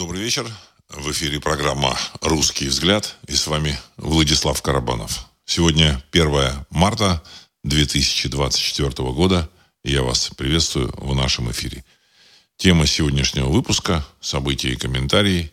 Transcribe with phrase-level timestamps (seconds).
[0.00, 0.50] Добрый вечер.
[0.88, 5.26] В эфире программа «Русский взгляд» и с вами Владислав Карабанов.
[5.44, 7.22] Сегодня 1 марта
[7.64, 9.50] 2024 года.
[9.84, 11.84] И я вас приветствую в нашем эфире.
[12.56, 15.52] Тема сегодняшнего выпуска– события и комментарии,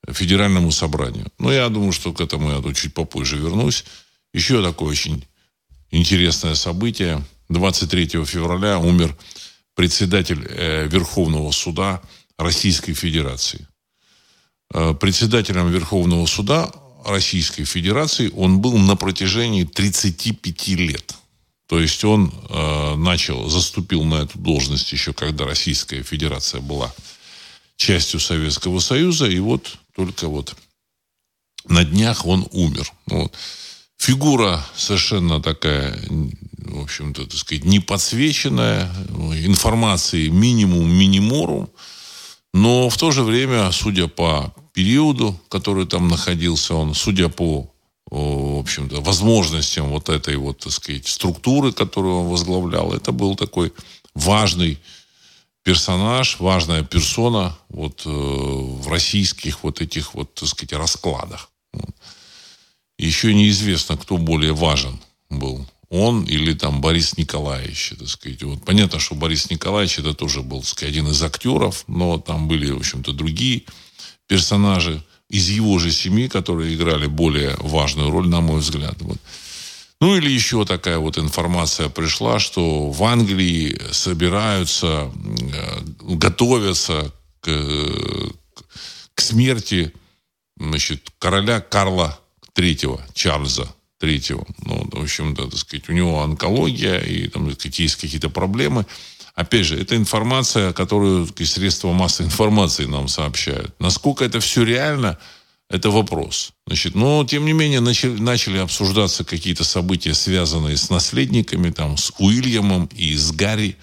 [0.08, 1.28] Федеральному собранию.
[1.40, 3.86] Но я думаю, что к этому я чуть попозже вернусь.
[4.34, 5.26] Еще такое очень
[5.92, 7.24] интересное событие.
[7.50, 9.16] 23 февраля умер
[9.76, 12.02] председатель э, Верховного суда
[12.38, 13.68] Российской Федерации.
[14.74, 16.72] Э, председателем Верховного суда
[17.06, 21.16] Российской Федерации он был на протяжении 35 лет–
[21.68, 26.94] то есть он э, начал, заступил на эту должность еще когда Российская Федерация была
[27.76, 30.56] частью Советского Союза, и вот только вот
[31.68, 32.92] на днях он умер.
[33.08, 33.34] Вот.
[33.98, 36.00] Фигура совершенно такая,
[36.58, 38.94] в общем-то, так сказать, не подсвеченная,
[39.44, 41.70] информации минимум миниморум,
[42.56, 47.70] но в то же время, судя по периоду, который там находился он, судя по
[48.10, 52.94] в общем-то, возможностям вот этой вот, так сказать, структуры, которую он возглавлял.
[52.94, 53.74] Это был такой
[54.14, 54.80] важный
[55.64, 61.50] персонаж, важная персона вот э, в российских вот этих вот, так сказать, раскладах.
[62.98, 64.98] Еще неизвестно, кто более важен
[65.30, 65.68] был.
[65.90, 68.44] Он или там Борис Николаевич, так сказать.
[68.44, 72.48] Вот понятно, что Борис Николаевич это тоже был, так сказать, один из актеров, но там
[72.48, 73.64] были, в общем-то, другие
[74.28, 78.96] персонажи из его же семьи, которые играли более важную роль, на мой взгляд.
[79.02, 79.18] Вот.
[80.02, 85.12] Ну или еще такая вот информация пришла, что в Англии собираются,
[85.54, 87.50] э, готовятся к,
[89.14, 89.94] к смерти
[90.58, 92.20] значит, короля Карла
[92.56, 94.48] III, Чарльза III.
[94.66, 98.86] Ну, в общем-то, так сказать, у него онкология и там, сказать, есть какие-то проблемы.
[99.36, 103.74] Опять же, это информация, которую средства массовой информации нам сообщают.
[103.80, 105.18] Насколько это все реально,
[105.70, 106.52] это вопрос.
[106.68, 112.12] Значит, но, тем не менее, начали, начали обсуждаться какие-то события, связанные с наследниками, там, с
[112.20, 113.78] Уильямом и с Гарри.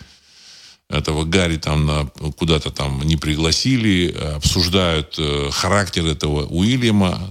[0.88, 2.06] Этого Гарри там на,
[2.36, 7.30] куда-то там не пригласили, обсуждают э, характер этого Уильяма.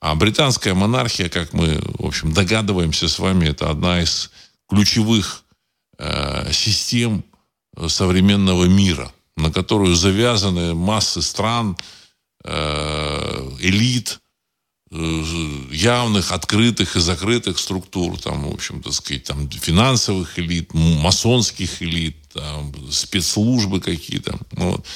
[0.00, 4.30] А британская монархия, как мы, в общем, догадываемся с вами, это одна из
[4.68, 5.44] ключевых
[5.98, 7.24] э, систем
[7.88, 11.76] современного мира, на которую завязаны массы стран,
[12.44, 14.20] э, элит,
[14.92, 15.22] э,
[15.72, 22.16] явных, открытых и закрытых структур, там, в общем, так сказать, там, финансовых элит, масонских элит,
[22.32, 24.38] там, спецслужбы какие-то.
[24.52, 24.86] Вот.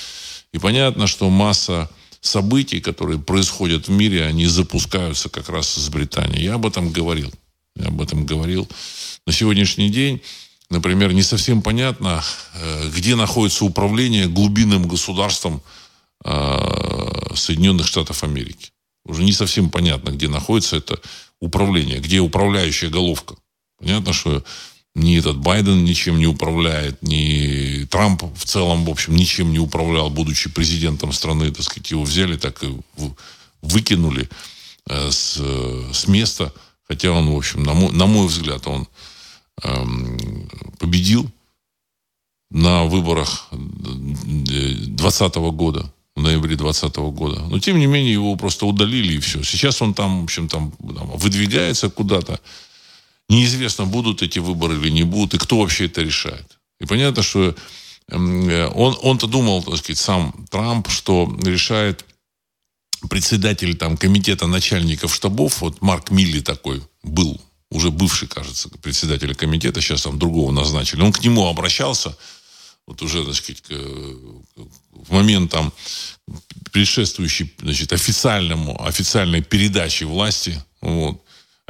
[0.52, 1.90] И понятно, что масса
[2.22, 6.40] событий, которые происходят в мире, они запускаются как раз из Британии.
[6.40, 7.30] Я об этом говорил.
[7.76, 8.66] Я об этом говорил.
[9.26, 10.22] На сегодняшний день
[10.72, 12.24] например, не совсем понятно,
[12.54, 15.62] э, где находится управление глубинным государством
[16.24, 18.70] э, Соединенных Штатов Америки.
[19.04, 20.98] Уже не совсем понятно, где находится это
[21.40, 23.36] управление, где управляющая головка.
[23.78, 24.42] Понятно, что
[24.94, 30.10] ни этот Байден ничем не управляет, ни Трамп в целом, в общем, ничем не управлял,
[30.10, 32.76] будучи президентом страны, так сказать, его взяли, так и
[33.62, 34.28] выкинули
[34.88, 35.40] э, с,
[35.92, 36.52] с места,
[36.86, 38.86] хотя он, в общем, на мой, на мой взгляд, он
[39.62, 39.84] э,
[40.78, 41.30] победил
[42.50, 47.40] на выборах 2020 года, в ноябре 2020 года.
[47.48, 49.42] Но, тем не менее, его просто удалили, и все.
[49.42, 52.40] Сейчас он там, в общем, там, там выдвигается куда-то.
[53.28, 56.58] Неизвестно, будут эти выборы или не будут, и кто вообще это решает.
[56.80, 57.54] И понятно, что
[58.08, 62.04] эм, он, он-то думал, так сказать, сам Трамп, что решает
[63.08, 67.40] председатель там комитета начальников штабов, вот Марк Милли такой был,
[67.70, 71.02] уже бывший, кажется, председатель комитета, сейчас там другого назначили.
[71.02, 72.16] Он к нему обращался,
[72.86, 73.62] вот уже, так сказать,
[74.90, 75.72] в момент там
[76.72, 81.22] предшествующий, значит, официальному, официальной передаче власти, вот,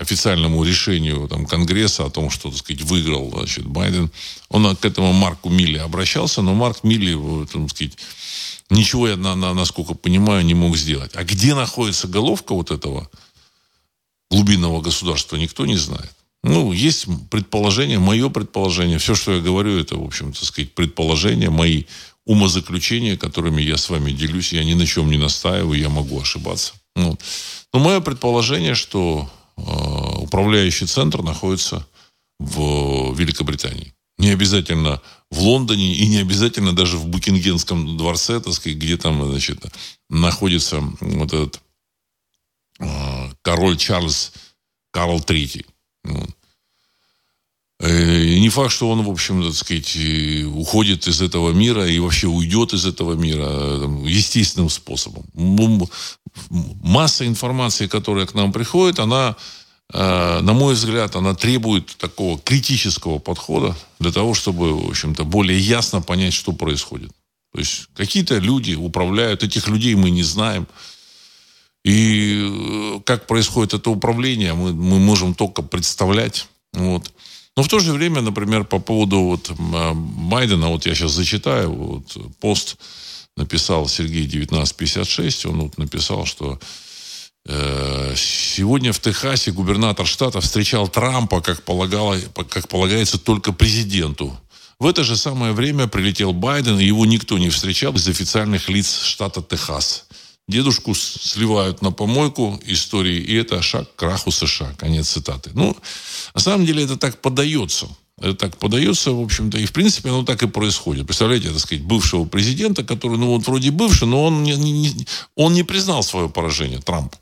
[0.02, 4.10] официальному решению там, Конгресса о том, что, так сказать, выиграл значит, Байден,
[4.48, 7.96] он к этому Марку Милли обращался, но Марк Милли, так сказать,
[8.70, 11.12] ничего, я, на, на, насколько понимаю, не мог сделать.
[11.14, 13.08] А где находится головка вот этого
[14.30, 16.12] глубинного государства, никто не знает.
[16.44, 18.98] Ну, есть предположение, мое предположение.
[18.98, 21.84] Все, что я говорю, это, в общем, так сказать, предположения, мои
[22.24, 24.52] умозаключения, которыми я с вами делюсь.
[24.52, 26.74] Я ни на чем не настаиваю, я могу ошибаться.
[26.96, 27.16] Ну,
[27.72, 29.41] но мое предположение, что э,
[30.18, 31.86] управляющий центр находится
[32.38, 33.94] в Великобритании.
[34.18, 35.00] Не обязательно
[35.30, 39.64] в Лондоне и не обязательно даже в Букингенском дворце, так сказать, где там, значит,
[40.10, 41.60] находится вот этот
[42.78, 44.32] э, король Чарльз
[44.92, 45.66] Карл III.
[46.04, 46.30] Вот.
[47.82, 49.96] Э, и не факт, что он, в общем, так сказать,
[50.46, 55.24] уходит из этого мира и вообще уйдет из этого мира там, естественным способом.
[56.48, 59.34] Масса информации, которая к нам приходит, она,
[59.92, 65.58] э, на мой взгляд, она требует такого критического подхода для того, чтобы, в общем-то, более
[65.58, 67.10] ясно понять, что происходит.
[67.52, 70.68] То есть какие-то люди управляют, этих людей мы не знаем.
[71.84, 76.46] И э, как происходит это управление, мы, мы можем только представлять.
[76.74, 77.10] Вот.
[77.56, 82.16] Но в то же время, например, по поводу вот Байдена, вот я сейчас зачитаю, вот
[82.40, 82.76] пост
[83.36, 86.58] написал Сергей 1956, он вот написал, что
[87.46, 92.18] э, сегодня в Техасе губернатор штата встречал Трампа, как, полагало,
[92.48, 94.38] как полагается, только президенту.
[94.78, 99.02] В это же самое время прилетел Байден, и его никто не встречал из официальных лиц
[99.04, 100.06] штата Техас.
[100.48, 104.74] Дедушку сливают на помойку истории, и это шаг к краху США.
[104.76, 105.50] Конец цитаты.
[105.54, 105.76] Ну,
[106.34, 107.88] на самом деле это так подается.
[108.18, 111.06] Это так подается, в общем-то, и в принципе оно так и происходит.
[111.06, 115.54] Представляете, так сказать, бывшего президента, который, ну вот вроде бывший, но он не, не, он
[115.54, 117.14] не признал свое поражение, Трамп.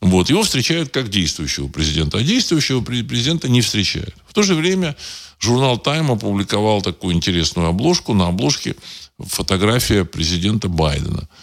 [0.00, 4.14] Вот, его встречают как действующего президента, а действующего президента не встречают.
[4.26, 4.96] В то же время
[5.38, 8.14] журнал Time опубликовал такую интересную обложку.
[8.14, 8.76] На обложке
[9.18, 11.28] фотография президента Байдена–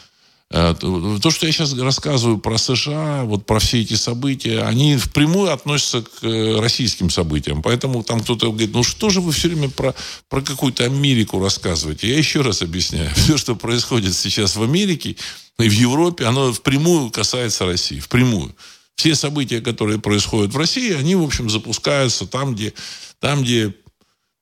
[0.49, 6.03] то, что я сейчас рассказываю про США, вот про все эти события, они впрямую относятся
[6.03, 7.61] к э, российским событиям.
[7.61, 9.93] Поэтому там кто-то говорит, ну что же вы все время про,
[10.29, 12.07] про какую-то Америку рассказываете?
[12.07, 13.13] Я еще раз объясняю.
[13.15, 15.17] Все, что происходит сейчас в Америке
[15.59, 17.99] и в Европе, оно впрямую касается России.
[17.99, 18.55] Впрямую.
[18.95, 22.73] Все события, которые происходят в России, они, в общем, запускаются там, где,
[23.19, 23.73] там, где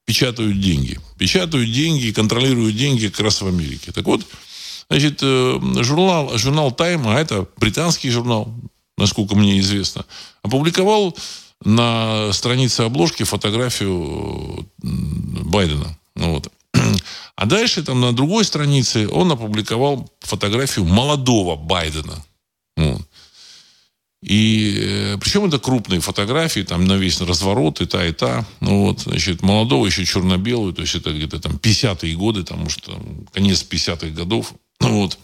[0.06, 1.00] печатают деньги.
[1.18, 3.92] Печатают деньги и контролируют деньги как раз в Америке.
[3.92, 4.22] Так вот,
[4.90, 8.54] Значит, э, журнал, журнал Time, а это британский журнал,
[8.98, 10.06] насколько мне известно,
[10.44, 11.18] опубликовал
[11.64, 15.98] на странице обложки фотографию Байдена.
[16.16, 16.52] Ну вот.
[17.38, 22.24] А дальше там на другой странице он опубликовал фотографию молодого Байдена.
[22.78, 23.02] Вот.
[24.26, 28.46] И э, причем это крупные фотографии, там на весь разворот, и та, и та.
[28.60, 33.28] Ну вот, значит, молодого еще черно-белую, то есть это где-то там 50-е годы, может, там,
[33.34, 34.54] конец 50-х годов.
[34.80, 35.18] Ну вот,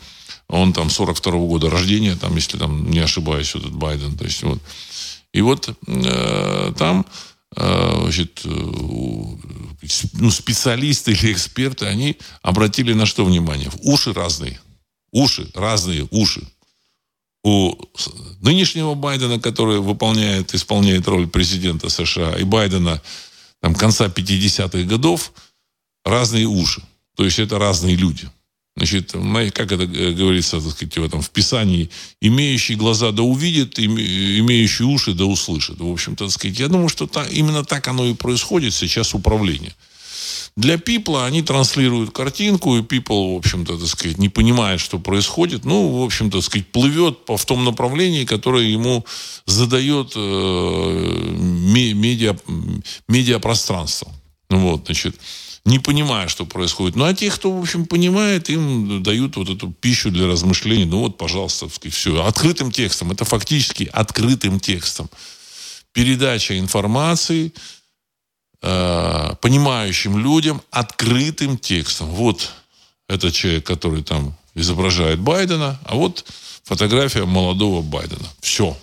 [0.47, 4.17] он там 42-го года рождения, там, если там не ошибаюсь, этот Байден.
[4.17, 4.61] То есть вот.
[5.33, 7.05] И вот э, там
[7.55, 13.69] э, значит, э, ну, специалисты или эксперты, они обратили на что внимание?
[13.81, 14.59] Уши разные.
[15.11, 16.45] Уши, разные уши.
[17.43, 17.73] У
[18.41, 23.01] нынешнего Байдена, который выполняет, исполняет роль президента США, и Байдена
[23.61, 25.33] там, конца 50-х годов,
[26.05, 26.83] разные уши.
[27.15, 28.29] То есть это разные люди.
[28.77, 29.11] Значит,
[29.53, 31.89] как это э, говорится, так сказать, в этом в Писании,
[32.21, 35.79] имеющий глаза да увидит, имеющий уши да услышит.
[35.79, 39.75] В общем-то, так сказать, я думаю, что та, именно так оно и происходит сейчас управление.
[40.57, 45.63] Для Пипла они транслируют картинку, и People, в общем-то, так сказать, не понимает, что происходит.
[45.65, 49.05] Ну, в общем-то, так сказать, плывет по, в том направлении, которое ему
[49.45, 51.33] задает э,
[51.93, 52.37] медиа,
[53.07, 54.11] медиапространство.
[54.49, 55.15] Вот, значит,
[55.65, 56.95] не понимая, что происходит.
[56.95, 60.85] Ну, а те, кто, в общем, понимает, им дают вот эту пищу для размышлений.
[60.85, 62.25] Ну, вот, пожалуйста, все.
[62.25, 63.11] Открытым текстом.
[63.11, 65.09] Это фактически открытым текстом.
[65.93, 67.53] Передача информации
[68.61, 72.07] э, понимающим людям открытым текстом.
[72.09, 72.51] Вот
[73.07, 76.25] этот человек, который там изображает Байдена, а вот
[76.63, 78.27] фотография молодого Байдена.
[78.41, 78.77] Все.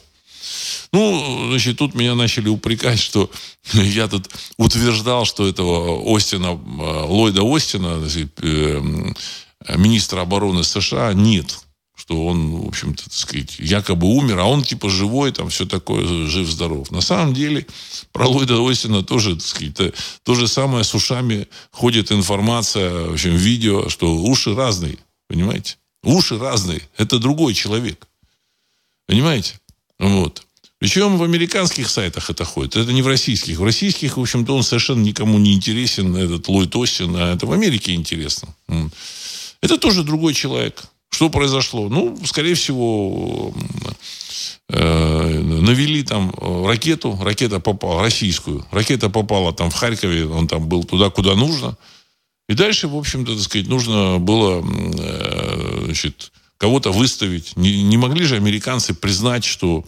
[0.92, 3.30] Ну, значит, тут меня начали упрекать, что
[3.73, 8.02] я тут утверждал, что этого Остина, э, Ллойда Остина,
[8.42, 8.80] э,
[9.76, 11.59] министра обороны США, нет.
[11.95, 16.07] Что он, в общем-то, так сказать, якобы умер, а он типа живой, там все такое,
[16.26, 16.90] жив-здоров.
[16.92, 17.66] На самом деле,
[18.12, 19.92] про Ллойда Остина тоже, так сказать, то,
[20.23, 24.97] то же самое с ушами ходит информация, в общем, видео, что уши разные,
[25.28, 25.76] понимаете?
[26.04, 26.80] Уши разные.
[26.97, 28.07] Это другой человек.
[29.09, 29.59] Понимаете?
[29.99, 30.43] Вот.
[30.78, 32.76] Причем в американских сайтах это ходит.
[32.76, 33.59] Это не в российских.
[33.59, 37.52] В российских, в общем-то, он совершенно никому не интересен, этот Ллойд Остин, а это в
[37.52, 38.55] Америке интересно.
[39.61, 40.85] Это тоже другой человек.
[41.11, 41.88] Что произошло?
[41.88, 43.52] Ну, скорее всего,
[44.69, 46.33] э, навели там
[46.64, 51.76] ракету, ракета попала, российскую, ракета попала там в Харькове, он там был туда, куда нужно.
[52.49, 57.56] И дальше, в общем-то, так сказать, нужно было э, значит, кого-то выставить.
[57.56, 59.84] Не, не могли же американцы признать, что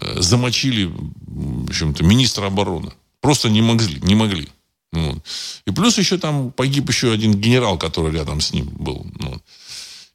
[0.00, 0.90] Э, замочили,
[1.26, 2.92] в общем-то, министра обороны.
[3.20, 4.00] Просто не могли.
[4.00, 4.48] Не могли.
[4.92, 5.18] Вот.
[5.66, 9.06] И плюс еще там погиб еще один генерал, который рядом с ним был.
[9.20, 9.42] Вот.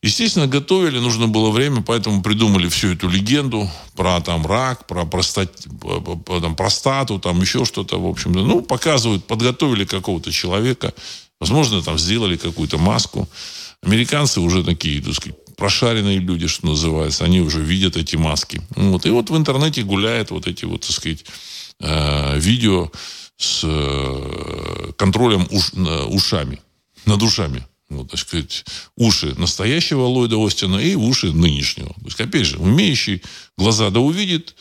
[0.01, 5.51] Естественно, готовили, нужно было время, поэтому придумали всю эту легенду про там рак, про простат,
[6.27, 8.39] там, простату, там еще что-то, в общем-то.
[8.41, 10.93] Ну, показывают, подготовили какого-то человека,
[11.39, 13.27] возможно, там сделали какую-то маску.
[13.81, 18.61] Американцы уже такие, так сказать, прошаренные люди, что называется, они уже видят эти маски.
[18.75, 19.05] Вот.
[19.05, 21.25] И вот в интернете гуляют вот эти вот, так сказать,
[21.79, 22.91] э, видео
[23.37, 26.59] с э, контролем уш, ушами,
[27.05, 27.65] над ушами.
[27.89, 31.89] Вот, так сказать, уши настоящего Ллойда Остина и уши нынешнего.
[31.89, 33.21] То есть, опять же, умеющий
[33.57, 34.55] глаза да увидит,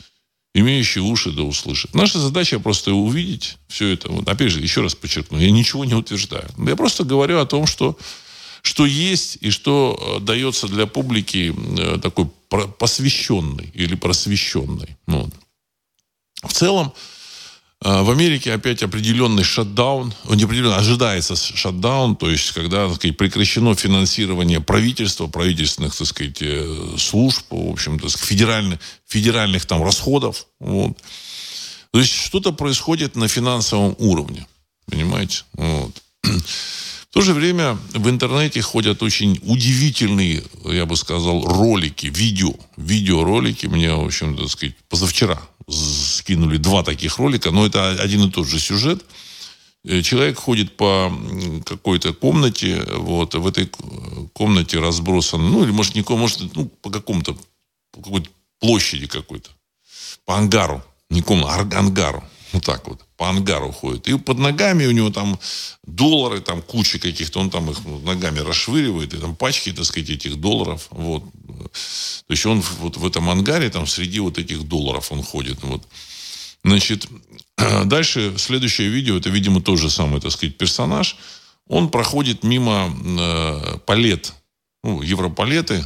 [0.54, 1.94] имеющий уши да услышит.
[1.94, 4.10] Наша задача просто увидеть все это.
[4.10, 6.48] Вот, опять же, еще раз подчеркну, я ничего не утверждаю.
[6.58, 7.98] Я просто говорю о том, что
[8.64, 12.30] что есть и что э, дается для публики э, такой
[12.78, 14.97] посвященный или просвещенный.
[15.06, 15.28] Ну,
[16.42, 16.94] в целом,
[17.85, 23.75] э, в Америке опять определенный шатдаун, определенно, ожидается шатдаун, то есть когда так сказать, прекращено
[23.75, 26.42] финансирование правительства, правительственных так сказать,
[26.99, 30.47] служб, в общем-то, федеральных, федеральных там расходов.
[30.59, 30.97] Вот.
[31.90, 34.47] То есть что-то происходит на финансовом уровне.
[34.87, 35.42] Понимаете?
[35.52, 36.02] Вот.
[37.14, 42.52] В то же время в интернете ходят очень удивительные, я бы сказал, ролики, видео.
[42.76, 48.30] Видеоролики мне, в общем, так сказать, позавчера скинули два таких ролика, но это один и
[48.33, 49.04] тот же сюжет.
[49.85, 51.12] Э, человек ходит по
[51.64, 53.71] какой-то комнате, вот, в этой
[54.33, 57.37] комнате разбросан, ну, или, может, не может, ну, по какому-то,
[57.92, 58.28] по какой-то
[58.59, 59.50] площади какой-то,
[60.25, 62.25] по ангару, не комнату, а ангару.
[62.52, 63.04] Вот так вот.
[63.25, 64.07] По ангару ходит.
[64.07, 65.40] И под ногами у него там
[65.87, 70.37] доллары, там куча каких-то, он там их ногами расшвыривает, и там пачки, так сказать, этих
[70.37, 70.88] долларов.
[70.90, 71.23] Вот.
[71.23, 75.62] То есть он вот в этом ангаре, там среди вот этих долларов он ходит.
[75.62, 75.88] Вот.
[76.64, 77.09] Значит,
[77.87, 81.16] дальше следующее видео, это, видимо, тот же самый, так сказать, персонаж.
[81.66, 84.35] Он проходит мимо э, палет,
[84.83, 85.83] ну, европалеты,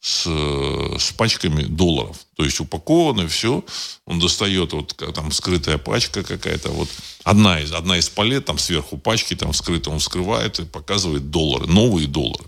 [0.00, 2.16] с, с пачками долларов.
[2.36, 3.64] То есть упаковано все.
[4.06, 6.70] Он достает, вот там скрытая пачка какая-то.
[6.70, 6.88] Вот
[7.22, 11.66] одна из, одна из палет, там сверху пачки, там скрыто, он вскрывает и показывает доллары,
[11.66, 12.44] новые доллары.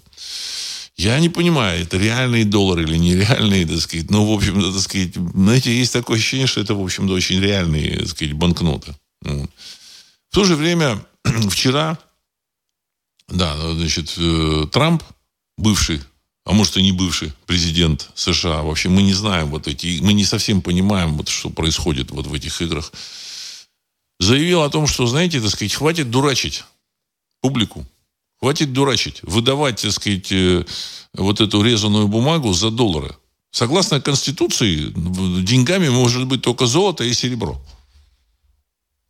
[0.97, 4.11] Я не понимаю, это реальные доллары или нереальные, так сказать.
[4.11, 7.99] Ну, в общем, так сказать, знаете, есть такое ощущение, что это, в общем-то, очень реальные,
[7.99, 8.95] так сказать, банкноты.
[9.23, 11.05] В то же время,
[11.51, 11.99] вчера,
[13.29, 15.03] да, значит, э, Трамп,
[15.57, 16.01] бывший
[16.45, 18.63] а может и не бывший президент США.
[18.63, 22.35] Вообще мы не знаем вот эти, мы не совсем понимаем, вот, что происходит вот в
[22.35, 22.93] этих играх.
[24.19, 26.65] Заявил о том, что, знаете, так сказать, хватит дурачить
[27.41, 27.87] публику.
[28.41, 29.21] Хватит дурачить.
[29.23, 30.65] Выдавать, так сказать, э,
[31.15, 33.15] вот эту резаную бумагу за доллары.
[33.53, 34.93] Согласно Конституции,
[35.43, 37.61] деньгами может быть только золото и серебро.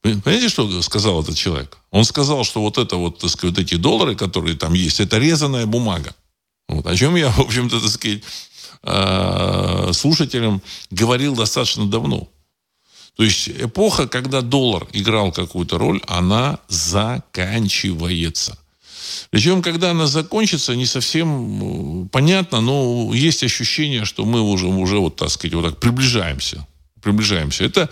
[0.03, 1.79] Понимаете, что сказал этот человек?
[1.91, 5.19] Он сказал, что вот это вот, так сказать, вот эти доллары, которые там есть, это
[5.19, 6.15] резаная бумага.
[6.73, 8.23] Вот, о чем я, в общем-то, так сказать,
[8.83, 12.29] э, слушателям говорил достаточно давно.
[13.17, 18.59] То есть эпоха, когда доллар играл какую-то роль, она заканчивается.
[19.31, 24.99] Причем, когда она закончится, не совсем э, понятно, но есть ощущение, что мы уже, уже
[24.99, 26.67] вот, так сказать, вот так приближаемся.
[27.03, 27.65] Приближаемся.
[27.65, 27.91] Это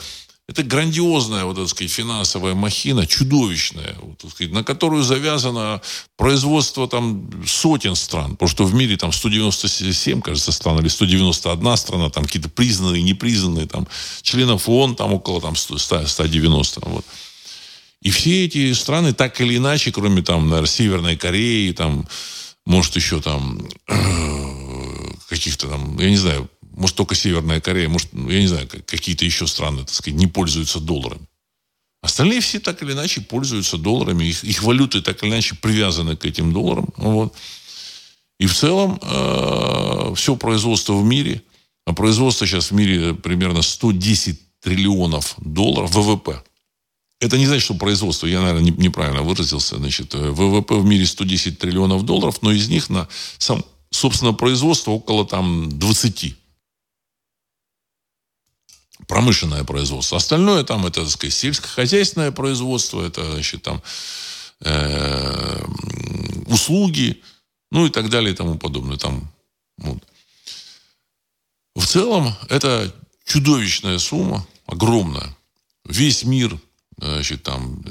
[0.51, 5.81] это грандиозная, вот, так сказать, финансовая махина, чудовищная, вот, так сказать, на которую завязано
[6.17, 8.33] производство там сотен стран.
[8.33, 13.69] Потому что в мире там 197, кажется, стран, или 191 страна, там какие-то признанные, непризнанные,
[13.69, 13.87] там
[14.23, 16.81] членов ООН там около там 100, 190.
[16.85, 17.05] Вот.
[18.03, 22.09] И все эти страны так или иначе, кроме там, наверное, Северной Кореи, там,
[22.67, 23.61] может, еще там
[25.29, 26.51] каких-то там, я не знаю,
[26.81, 30.81] может, только Северная Корея, может, я не знаю, какие-то еще страны, так сказать, не пользуются
[30.81, 31.27] долларами.
[32.01, 36.25] Остальные все так или иначе пользуются долларами, их, их валюты так или иначе привязаны к
[36.25, 36.89] этим долларам.
[36.97, 37.35] Вот.
[38.39, 41.43] И в целом э, все производство в мире,
[41.85, 46.43] а производство сейчас в мире примерно 110 триллионов долларов ВВП.
[47.21, 51.05] Это не значит, что производство, я, наверное, не, неправильно выразился, значит, э, ВВП в мире
[51.05, 53.07] 110 триллионов долларов, но из них на
[53.37, 56.37] сам, собственно, производство около там 20
[59.07, 60.17] промышленное производство.
[60.17, 63.83] Остальное там это, так сказать, сельскохозяйственное производство, это, значит, там
[64.61, 65.65] э,
[66.47, 67.23] услуги,
[67.71, 68.97] ну и так далее и тому подобное.
[68.97, 69.31] Там,
[69.79, 69.99] вот.
[71.75, 75.37] В целом, это чудовищная сумма, огромная.
[75.85, 76.59] Весь мир,
[76.99, 77.83] значит, там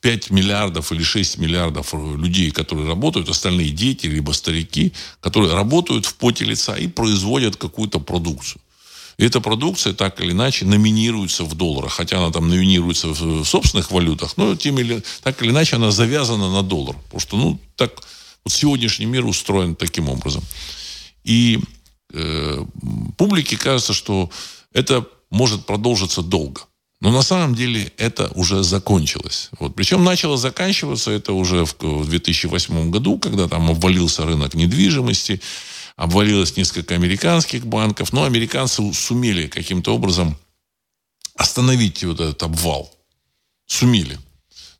[0.00, 6.06] 5 э, миллиардов или 6 миллиардов людей, которые работают, остальные дети, либо старики, которые работают
[6.06, 8.60] в поте лица и производят какую-то продукцию.
[9.16, 14.36] Эта продукция так или иначе номинируется в долларах, хотя она там номинируется в собственных валютах,
[14.36, 16.96] но тем или так или иначе она завязана на доллар.
[17.04, 17.92] Потому что, ну, так
[18.44, 20.42] вот сегодняшний мир устроен таким образом.
[21.22, 21.60] И
[22.12, 22.64] э,
[23.16, 24.30] публике кажется, что
[24.72, 26.62] это может продолжиться долго.
[27.00, 29.50] Но на самом деле это уже закончилось.
[29.58, 29.74] Вот.
[29.74, 35.40] Причем начало заканчиваться это уже в 2008 году, когда там обвалился рынок недвижимости
[35.96, 40.36] обвалилось несколько американских банков, но американцы сумели каким-то образом
[41.36, 42.90] остановить вот этот обвал.
[43.66, 44.18] Сумели.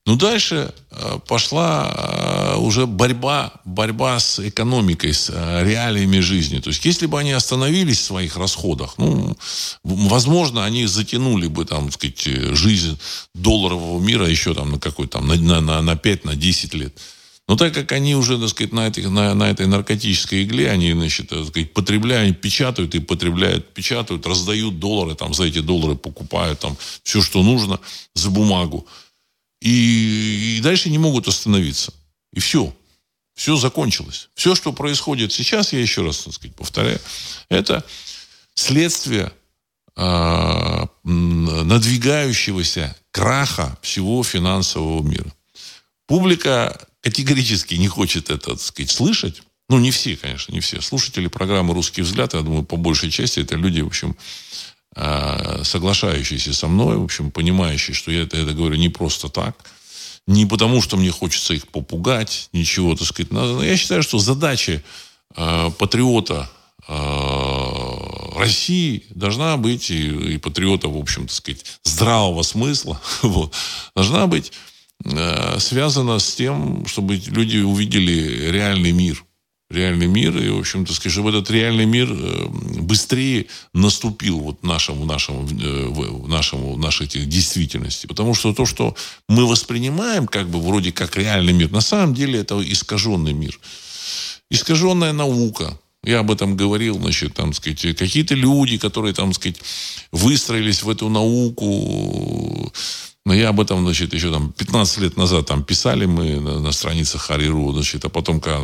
[0.07, 6.59] Но дальше э, пошла э, уже борьба, борьба с экономикой, с э, реалиями жизни.
[6.59, 9.35] То есть, если бы они остановились в своих расходах, ну,
[9.83, 12.23] возможно, они затянули бы, там, так сказать,
[12.55, 12.99] жизнь
[13.35, 16.99] долларового мира еще там на какой-то там, на, на, на 5, на 10 лет.
[17.47, 20.93] Но так как они уже, так сказать, на, этих, на, на этой наркотической игле, они,
[20.93, 26.61] значит, так сказать, потребляют, печатают и потребляют, печатают, раздают доллары, там, за эти доллары покупают
[26.61, 27.81] там все, что нужно
[28.15, 28.87] за бумагу.
[29.61, 31.93] И, и дальше не могут остановиться.
[32.33, 32.75] И все.
[33.35, 34.31] Все закончилось.
[34.35, 37.01] Все, что происходит сейчас, я еще раз, так сказать, повторяю,
[37.51, 37.85] это
[38.55, 39.33] следствие
[39.97, 45.33] э, надвигающегося краха всего финансового мира.
[46.07, 49.43] Публика категорически не хочет это, так сказать, слышать.
[49.69, 50.81] Ну, не все, конечно, не все.
[50.81, 54.17] Слушатели программы «Русский взгляд», я думаю, по большей части это люди, в общем,
[54.97, 59.55] а, соглашающиеся со мной, в общем, понимающие, что я это, это говорю не просто так,
[60.27, 63.31] не потому, что мне хочется их попугать, ничего, так сказать.
[63.63, 64.83] Я считаю, что задача
[65.37, 66.49] э, патриота
[66.89, 73.53] э, России должна быть, и, и патриота, в общем, так сказать, здравого смысла, вот,
[73.95, 74.53] должна быть
[75.59, 79.25] связано с тем, чтобы люди увидели реальный мир.
[79.71, 82.47] Реальный мир, и, в общем-то, чтобы этот реальный мир э,
[82.81, 88.07] быстрее наступил вот нашему, нашему, э, нашему, нашей действительности.
[88.07, 88.95] Потому что то, что
[89.27, 93.59] мы воспринимаем как бы вроде как реальный мир, на самом деле это искаженный мир.
[94.51, 99.57] Искаженная наука, я об этом говорил, значит, там, сказать, какие-то люди, которые, там, сказать,
[100.13, 102.71] выстроились в эту науку,
[103.25, 106.73] но я об этом, значит, еще там 15 лет назад там писали мы на, на
[106.73, 108.61] страницах Хариру, значит, а потом, когда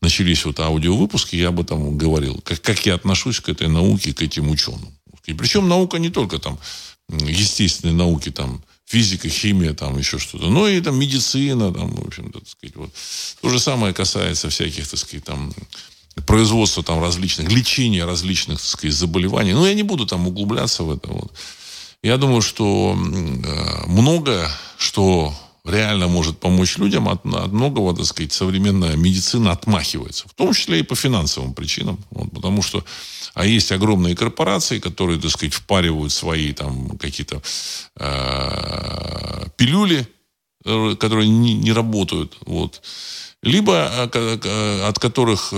[0.00, 2.40] начались вот аудиовыпуски, я об этом говорил.
[2.44, 4.88] Как, как я отношусь к этой науке, к этим ученым.
[5.26, 6.58] И причем наука не только там
[7.08, 12.40] естественные науки, там, физика, химия, там еще что-то, но и там медицина, там, в общем-то,
[12.40, 12.90] так сказать, вот.
[13.40, 15.52] То же самое касается всяких, так сказать, там,
[16.26, 19.52] производства там различных, лечения различных, так сказать, заболеваний.
[19.52, 21.32] Но я не буду там углубляться в это, вот.
[22.02, 25.34] Я думаю, что э, много что
[25.64, 30.28] реально может помочь людям, от, от многого, так сказать, современная медицина отмахивается.
[30.28, 31.98] В том числе и по финансовым причинам.
[32.10, 32.84] Вот, потому что
[33.34, 37.42] а есть огромные корпорации, которые, так сказать, впаривают свои там какие-то
[37.96, 40.08] э, пилюли,
[40.64, 42.36] э, которые не, не работают.
[42.46, 42.80] Вот
[43.42, 45.52] либо э, от которых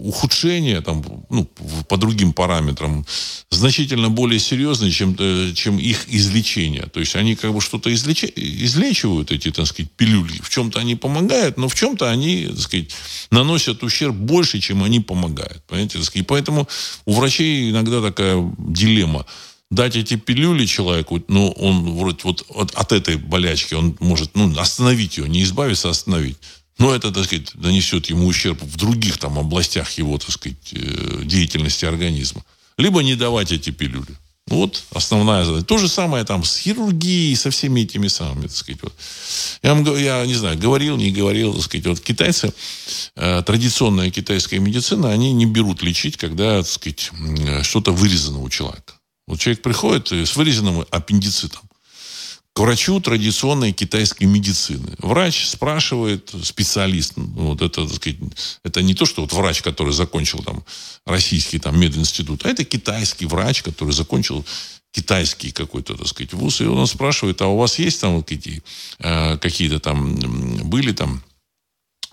[0.00, 1.44] ухудшение там, ну,
[1.88, 3.04] по другим параметрам
[3.50, 6.86] значительно более серьезное, чем, э, чем их излечение.
[6.92, 8.24] То есть они как бы что-то излеч...
[8.36, 10.40] излечивают, эти, так сказать, пилюли.
[10.42, 12.90] В чем-то они помогают, но в чем-то они, так сказать,
[13.30, 15.62] наносят ущерб больше, чем они помогают.
[15.64, 15.98] Понимаете?
[16.14, 16.68] И поэтому
[17.04, 19.26] у врачей иногда такая дилемма.
[19.70, 24.58] дать эти пилюли человеку, ну, он вроде вот от, от этой болячки, он может, ну,
[24.58, 26.38] остановить ее, не избавиться, а остановить.
[26.80, 31.22] Но это, так сказать, нанесет ему ущерб в других там областях его, так сказать, э,
[31.24, 32.42] деятельности организма.
[32.78, 34.16] Либо не давать эти пилюли.
[34.46, 35.66] Вот основная задача.
[35.66, 38.82] То же самое там с хирургией, со всеми этими самыми, так сказать.
[38.82, 38.94] Вот.
[39.62, 42.50] Я, вам, я не знаю, говорил, не говорил, так сказать, вот китайцы,
[43.14, 47.10] э, традиционная китайская медицина, они не берут лечить, когда, так сказать,
[47.62, 48.94] что-то вырезано у человека.
[49.26, 51.69] Вот человек приходит с вырезанным аппендицитом
[52.60, 54.94] врачу традиционной китайской медицины.
[54.98, 58.18] Врач спрашивает, специалист, ну, вот это, так сказать,
[58.64, 60.62] это не то, что вот врач, который закончил там
[61.06, 64.44] российский там мединститут, а это китайский врач, который закончил
[64.92, 68.62] китайский какой-то, так сказать, вуз, и он спрашивает, а у вас есть там вот какие,
[68.98, 70.16] э, какие-то там,
[70.68, 71.22] были там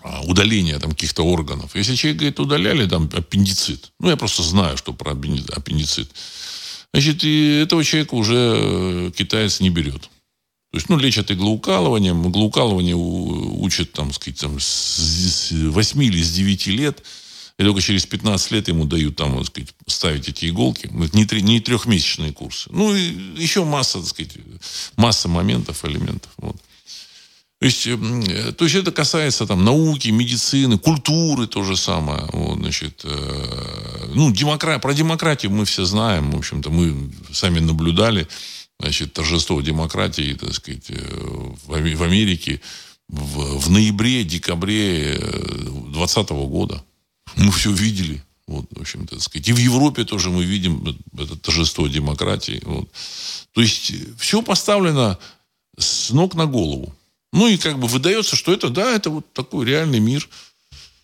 [0.00, 1.74] а, удаления там каких-то органов.
[1.74, 6.10] Если человек говорит, удаляли там аппендицит, ну, я просто знаю, что про аппендицит,
[6.94, 10.08] значит, и этого человека уже э, китаец не берет.
[10.70, 12.28] То есть, ну, лечат иглоукалыванием.
[12.28, 17.02] Иглоукалывание учат, там, сказать, там, с 8 или с 9 лет.
[17.58, 20.88] И только через 15 лет ему дают там, так сказать, ставить эти иголки.
[21.12, 22.68] Не, три, не трехмесячные курсы.
[22.70, 24.32] Ну, и еще масса, так сказать,
[24.96, 26.30] масса моментов, элементов.
[26.36, 26.56] Вот.
[27.58, 32.28] То есть, э, то есть это касается там науки, медицины, культуры то же самое.
[32.32, 34.78] Вот, значит, э, ну, демокра...
[34.78, 36.30] про демократию мы все знаем.
[36.30, 38.28] В общем-то, мы сами наблюдали
[38.78, 42.60] значит, торжество демократии, так сказать, э, в Америке
[43.08, 46.84] в, в ноябре, декабре 2020 года.
[47.36, 48.22] Мы все видели.
[48.46, 49.48] Вот, в общем-то, так сказать.
[49.48, 52.62] И в Европе тоже мы видим это торжество демократии.
[52.64, 52.88] Вот.
[53.52, 55.18] То есть все поставлено
[55.76, 56.94] с ног на голову.
[57.32, 60.26] Ну и как бы выдается, что это, да, это вот такой реальный мир.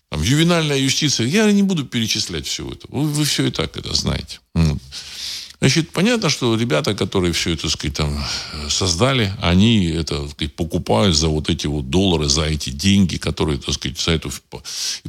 [0.09, 1.27] Там, ювенальная юстиция.
[1.27, 2.87] Я не буду перечислять все это.
[2.89, 4.39] Вы, вы все и так это знаете.
[4.55, 4.79] Вот.
[5.65, 8.23] Значит, понятно, что ребята, которые все это, так сказать, там
[8.69, 13.57] создали, они это, так сказать, покупают за вот эти вот доллары, за эти деньги, которые,
[13.57, 14.31] так сказать, за эту,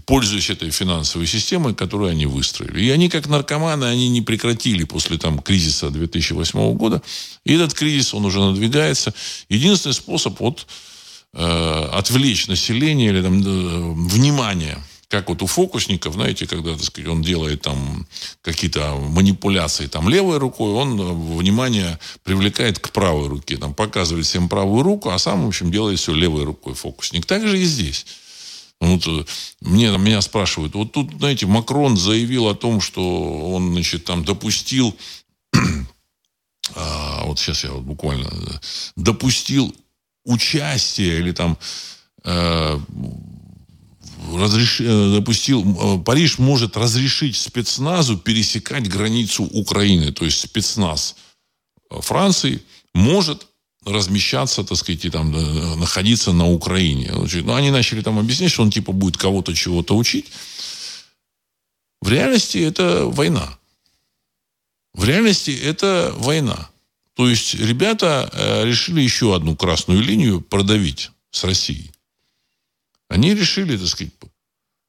[0.07, 2.87] пользуясь этой финансовой системой, которую они выстроили.
[2.87, 7.03] И они, как наркоманы, они не прекратили после там кризиса 2008 года.
[7.45, 9.13] И этот кризис, он уже надвигается.
[9.51, 10.67] Единственный способ вот
[11.35, 17.09] э, отвлечь население или там э, внимание– как вот у фокусников, знаете, когда, так сказать,
[17.09, 18.07] он делает там
[18.43, 24.49] какие-то манипуляции там левой рукой, он э, внимание привлекает к правой руке, там показывает всем
[24.49, 27.25] правую руку, а сам, в общем, делает все левой рукой фокусник.
[27.25, 28.07] Так же и здесь.
[28.81, 29.25] Вот, э,
[29.61, 34.97] мне, меня спрашивают, вот тут, знаете, Макрон заявил о том, что он, значит, там допустил,
[36.75, 38.59] а, вот сейчас я вот буквально, э,
[38.97, 39.75] допустил
[40.25, 41.57] участие или там
[44.35, 44.81] разреш...
[44.81, 50.13] Э, допустил, э, Париж может разрешить спецназу пересекать границу Украины.
[50.13, 51.17] То есть спецназ
[51.91, 52.63] э, Франции
[52.95, 53.47] может
[53.85, 55.31] размещаться, так сказать, и там
[55.79, 57.13] находиться на Украине.
[57.13, 60.27] Ну, они начали там объяснять, что он типа будет кого-то чего-то учить.
[62.01, 63.57] В реальности это война.
[64.93, 66.69] В реальности это война.
[67.15, 68.29] То есть ребята
[68.65, 71.93] решили еще одну красную линию продавить с Россией.
[73.09, 74.13] Они решили, так сказать,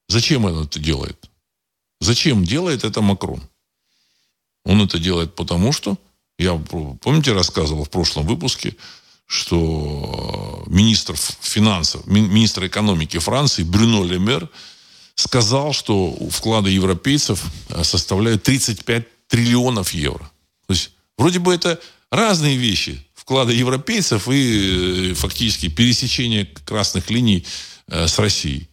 [0.08, 1.30] зачем он это делает?
[2.00, 3.42] Зачем делает это Макрон?
[4.64, 5.98] Он это делает потому, что,
[6.38, 6.54] я,
[7.00, 8.76] помните, рассказывал в прошлом выпуске,
[9.26, 14.48] что министр финансов, министр экономики Франции Брюно Лемер
[15.14, 20.30] сказал, что вклады европейцев э, составляют 35 триллионов евро.
[20.66, 23.04] То есть, вроде бы это разные вещи.
[23.14, 28.68] Вклады европейцев и э, фактически пересечение красных линий Э, с Россией.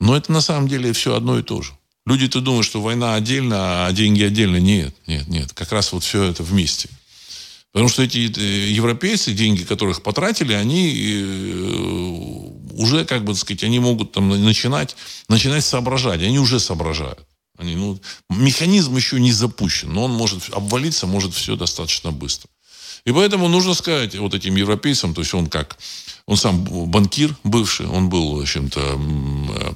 [0.00, 1.72] Но это на самом деле все одно и то же.
[2.06, 4.56] Люди-то думают, что война отдельно, а деньги отдельно.
[4.56, 5.52] Нет, нет, нет.
[5.52, 6.88] Как раз вот все это вместе.
[7.72, 13.62] Потому что эти э, европейцы, деньги, которых потратили, они э, уже, как бы, так сказать,
[13.62, 14.96] они могут там начинать,
[15.28, 16.22] начинать соображать.
[16.22, 17.26] Они уже соображают.
[17.58, 18.00] Они, ну,
[18.30, 22.48] механизм еще не запущен, но он может обвалиться, может все достаточно быстро.
[23.04, 25.76] И поэтому нужно сказать вот этим европейцам, то есть он как
[26.28, 29.72] он сам банкир бывший, он был, в общем-то, э,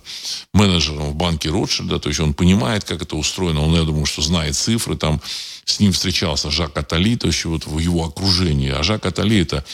[0.52, 4.20] менеджером в банке Ротшильда, то есть он понимает, как это устроено, он, я думаю, что
[4.20, 5.22] знает цифры, там
[5.64, 8.68] с ним встречался Жак Атали, то есть вот в его окружении.
[8.68, 9.64] А Жак Атали это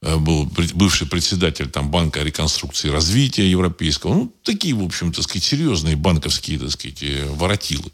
[0.00, 4.14] э, был бывший председатель там, Банка реконструкции и развития европейского.
[4.14, 7.90] Ну, такие, в общем-то, сказать, серьезные банковские, так сказать, э, воротилы.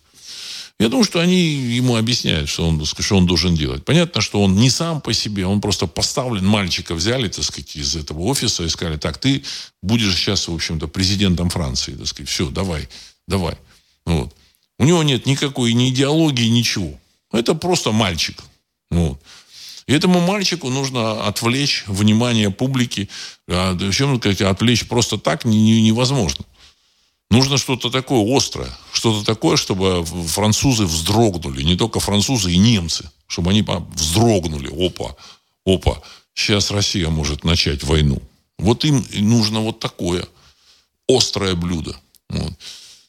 [0.80, 3.84] Я думаю, что они ему объясняют, что он, что он должен делать.
[3.84, 7.94] Понятно, что он не сам по себе, он просто поставлен, мальчика взяли, так сказать, из
[7.94, 9.44] этого офиса и сказали, так, ты
[9.82, 12.88] будешь сейчас, в общем-то, президентом Франции, так сказать, все, давай,
[13.28, 13.56] давай.
[14.04, 14.34] Вот.
[14.78, 16.98] У него нет никакой ни идеологии, ничего.
[17.30, 18.42] Это просто мальчик.
[18.90, 19.20] Вот.
[19.86, 23.08] И этому мальчику нужно отвлечь внимание публики.
[23.48, 26.44] А, причем отвлечь просто так невозможно.
[27.30, 33.50] Нужно что-то такое острое, что-то такое, чтобы французы вздрогнули, не только французы и немцы, чтобы
[33.50, 34.68] они вздрогнули.
[34.86, 35.16] Опа,
[35.66, 36.00] опа,
[36.34, 38.22] сейчас Россия может начать войну.
[38.58, 40.26] Вот им нужно вот такое
[41.08, 41.96] острое блюдо.
[42.28, 42.52] Вот.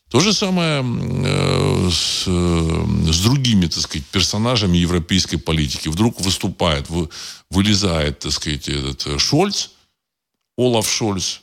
[0.09, 5.87] То же самое э, с, э, с другими, так сказать, персонажами европейской политики.
[5.87, 7.09] Вдруг выступает, вы,
[7.49, 9.69] вылезает, так сказать, этот Шольц,
[10.57, 11.41] Олаф Шольц,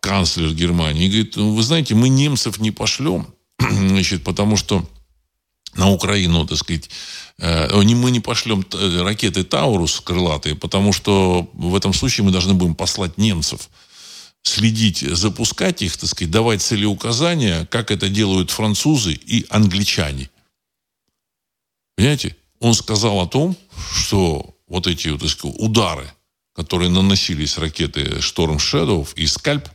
[0.00, 3.26] канцлер Германии, и говорит, ну, вы знаете, мы немцев не пошлем,
[3.58, 4.88] значит, потому что
[5.74, 6.90] на Украину, так сказать,
[7.38, 12.74] э, мы не пошлем ракеты Таурус крылатые, потому что в этом случае мы должны будем
[12.74, 13.68] послать немцев
[14.42, 20.30] следить, запускать их, так сказать, давать целеуказания, как это делают французы и англичане.
[21.96, 22.36] Понимаете?
[22.60, 23.56] Он сказал о том,
[23.94, 26.10] что вот эти так сказать, удары,
[26.54, 29.70] которые наносились ракеты Шторм Shadow и Скальп, э,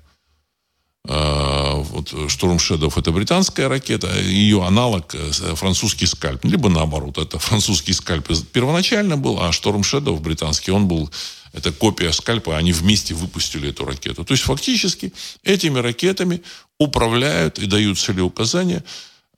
[1.08, 6.44] вот Шторм Shadow это британская ракета, ее аналог э, французский скальп.
[6.46, 11.10] Либо наоборот, это французский скальп первоначально был, а Шторм Shadow британский, он был
[11.56, 14.26] это копия скальпа, они вместе выпустили эту ракету.
[14.26, 15.14] То есть фактически
[15.44, 16.42] этими ракетами
[16.80, 18.84] управляют и дают целеуказания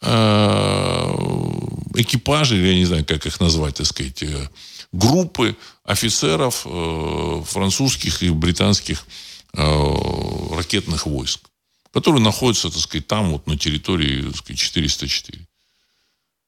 [0.01, 0.07] э,
[1.95, 4.49] экипажи, я не знаю, как их назвать, так сказать, э,
[4.91, 9.05] группы офицеров э, французских и британских
[9.53, 11.39] ракетных войск,
[11.97, 15.47] которые находятся, так сказать, там вот на территории так сказать, 404.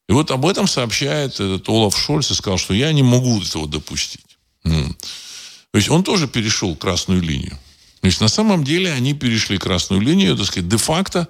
[0.07, 3.67] И вот об этом сообщает этот Олаф Шольц и сказал, что я не могу этого
[3.67, 4.37] допустить.
[4.61, 7.57] То есть он тоже перешел красную линию.
[7.99, 11.27] То есть на самом деле они перешли красную линию, так сказать, де-факто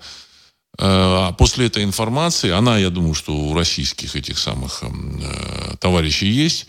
[0.77, 6.27] э, после этой информации, она, я думаю, что у российских этих самых эм, э, товарищей
[6.27, 6.67] есть.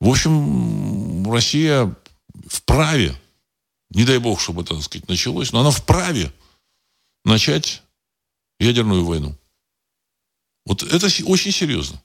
[0.00, 1.94] В общем, Россия
[2.46, 3.14] вправе,
[3.90, 6.32] не дай бог, чтобы это, так сказать, началось, но она вправе
[7.28, 7.82] начать
[8.58, 9.36] ядерную войну.
[10.66, 12.02] Вот это очень серьезно.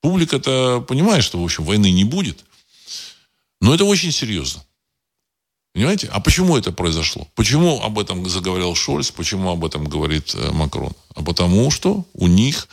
[0.00, 2.44] Публика-то понимает, что, в общем, войны не будет–
[3.60, 4.62] но это очень серьезно.
[5.74, 6.08] Понимаете?
[6.08, 7.28] А почему это произошло?
[7.34, 9.10] Почему об этом заговорил Шольц?
[9.10, 10.92] Почему об этом говорит э, Макрон?
[11.14, 12.68] А потому что у них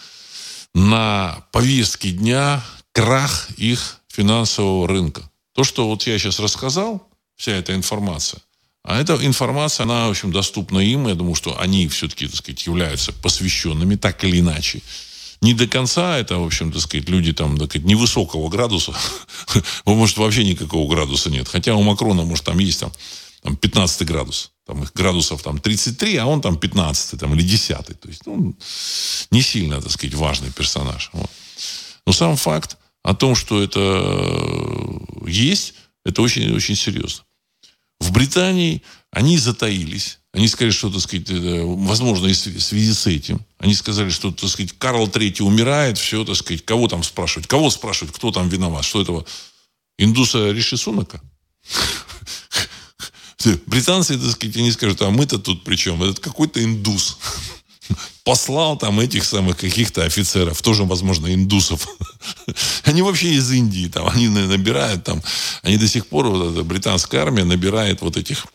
[0.73, 2.63] на повестке дня
[2.93, 5.29] крах их финансового рынка.
[5.53, 8.41] То, что вот я сейчас рассказал, вся эта информация,
[8.83, 11.07] а эта информация, она, в общем, доступна им.
[11.07, 14.81] Я думаю, что они все-таки, так сказать, являются посвященными, так или иначе
[15.43, 18.93] не до конца, это, в общем, так сказать, люди там, так сказать, невысокого градуса,
[19.85, 21.49] может, вообще никакого градуса нет.
[21.49, 22.91] Хотя у Макрона, может, там есть там,
[23.43, 24.51] там 15 градус.
[24.65, 27.77] Там их градусов там 33, а он там 15 там, или 10.
[27.99, 28.55] То есть, ну,
[29.31, 31.09] не сильно, так сказать, важный персонаж.
[31.11, 31.29] Вот.
[32.05, 35.73] Но сам факт о том, что это э, есть,
[36.05, 37.25] это очень-очень серьезно.
[38.03, 40.19] В Британии они затаились.
[40.33, 43.39] Они сказали, что, так сказать, возможно, в связи с этим.
[43.59, 47.47] Они сказали, что, так сказать, Карл III умирает, все, так сказать, кого там спрашивать?
[47.47, 48.83] Кого спрашивать, кто там виноват?
[48.83, 49.25] Что этого?
[49.97, 51.21] Индуса Риши Сунака?
[53.67, 56.03] Британцы, так сказать, они скажут, а мы-то тут при чем?
[56.03, 57.17] Это какой-то индус.
[58.23, 61.87] Послал там этих самых каких-то офицеров, тоже, возможно, индусов.
[62.83, 65.21] Они вообще из Индии, там, они набирают там,
[65.61, 68.47] они до сих пор, вот эта британская армия набирает вот этих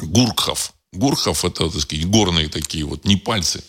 [0.00, 0.72] гуркхов.
[0.92, 3.62] Гурхов это, так сказать, горные такие вот, не пальцы,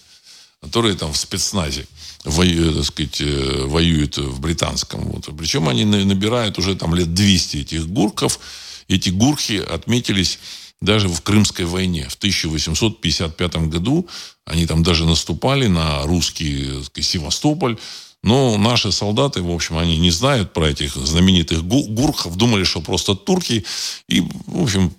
[0.62, 1.86] которые там в спецназе
[2.24, 5.02] воюют, так сказать, э, воюют в британском.
[5.02, 5.30] Вот.
[5.38, 8.40] Причем они набирают уже там лет 200 этих гурков.
[8.88, 10.40] Эти гурхи отметились
[10.82, 12.08] даже в Крымской войне.
[12.10, 14.08] В 1855 году
[14.46, 17.78] они там даже наступали на русский сказать, Севастополь.
[18.22, 23.16] Но наши солдаты, в общем, они не знают про этих знаменитых гурхов, думали, что просто
[23.16, 23.66] турки,
[24.10, 24.94] и, в общем,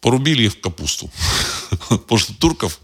[0.00, 1.08] порубили их в капусту.
[1.88, 2.80] Потому что турков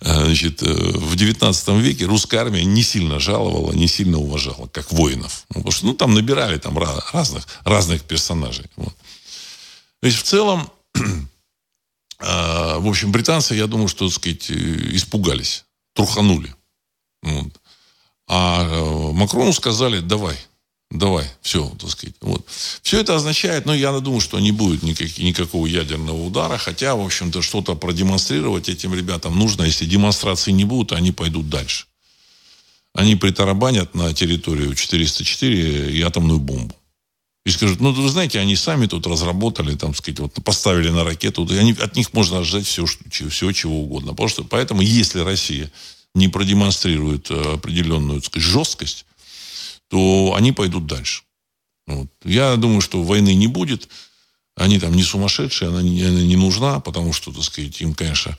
[0.00, 5.44] значит, в 19 веке русская армия не сильно жаловала, не сильно уважала, как воинов.
[5.50, 8.66] Ну, потому что ну, там набирали там разных, разных персонажей.
[8.76, 8.94] Вот.
[10.00, 10.70] То есть в целом,
[12.20, 16.54] в общем, британцы, я думаю, что, так сказать, испугались, труханули.
[17.22, 17.52] Вот.
[18.28, 20.36] А э, Макрону сказали, давай,
[20.90, 22.14] давай, все, так сказать.
[22.20, 22.46] Вот.
[22.82, 27.04] Все это означает, ну, я думаю, что не будет никак, никакого ядерного удара, хотя, в
[27.04, 29.64] общем-то, что-то продемонстрировать этим ребятам нужно.
[29.64, 31.86] Если демонстрации не будут, они пойдут дальше.
[32.94, 36.74] Они притарабанят на территорию 404 и атомную бомбу.
[37.44, 41.46] И скажут, ну, вы знаете, они сами тут разработали, там, сказать, вот, поставили на ракету,
[41.50, 44.12] они, от них можно ожидать все, все, чего угодно.
[44.12, 45.70] Потому что, поэтому, если Россия
[46.14, 49.06] не продемонстрируют э, определенную так сказать, жесткость,
[49.88, 51.24] то они пойдут дальше.
[51.86, 52.08] Вот.
[52.24, 53.88] Я думаю, что войны не будет.
[54.56, 58.36] Они там не сумасшедшие, она не, она не нужна, потому что, так сказать, им, конечно,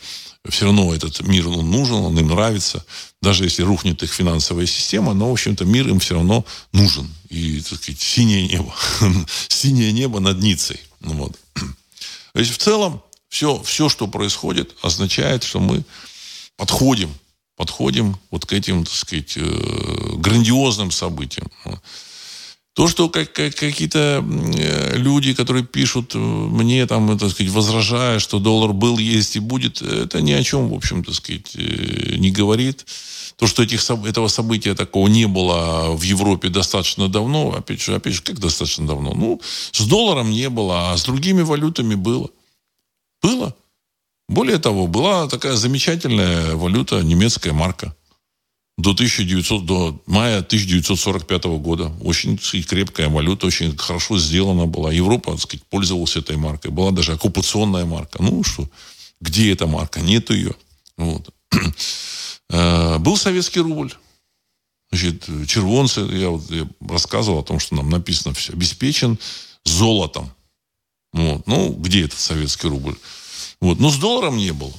[0.47, 2.86] все равно этот мир он нужен, он им нравится.
[3.21, 7.10] Даже если рухнет их финансовая система, но, в общем-то, мир им все равно нужен.
[7.30, 8.73] И, так сказать, синее небо.
[9.47, 10.80] синее небо над Ницей.
[10.99, 11.39] Ну, вот.
[11.54, 15.84] То есть, в целом, все, все, что происходит, означает, что мы
[16.58, 17.12] подходим,
[17.56, 21.49] подходим вот к этим, так сказать, э, грандиозным событиям.
[22.74, 24.26] То, что как, как, какие-то
[24.58, 29.40] э, люди, которые пишут э, мне, там, так сказать, возражая, что доллар был, есть и
[29.40, 32.88] будет, это ни о чем, в общем, так сказать, э, не говорит.
[33.36, 38.14] То, что этих, этого события такого не было в Европе достаточно давно, опять же, опять
[38.14, 39.14] же, как достаточно давно?
[39.14, 42.32] Ну, с долларом не было, а с другими валютами было.
[43.22, 43.56] Было.
[44.28, 47.96] Более того, была такая замечательная валюта, немецкая марка
[48.78, 51.92] до 1900, до мая 1945 года.
[52.02, 54.92] Очень крепкая валюта, очень хорошо сделана была.
[54.92, 56.72] Европа, так сказать, пользовалась этой маркой.
[56.72, 58.22] Была даже оккупационная марка.
[58.22, 58.68] Ну что,
[59.22, 60.02] где эта марка?
[60.02, 60.56] Нет ее.
[60.98, 61.30] Вот.
[62.50, 63.92] Э, был советский рубль.
[64.92, 69.18] Значит, червонцы, я, вот, я рассказывал о том, что нам написано все, обеспечен
[69.64, 70.32] золотом.
[71.14, 71.48] Вот.
[71.48, 72.96] Ну, где этот советский рубль?
[73.60, 73.80] Вот.
[73.80, 74.74] Но с долларом не было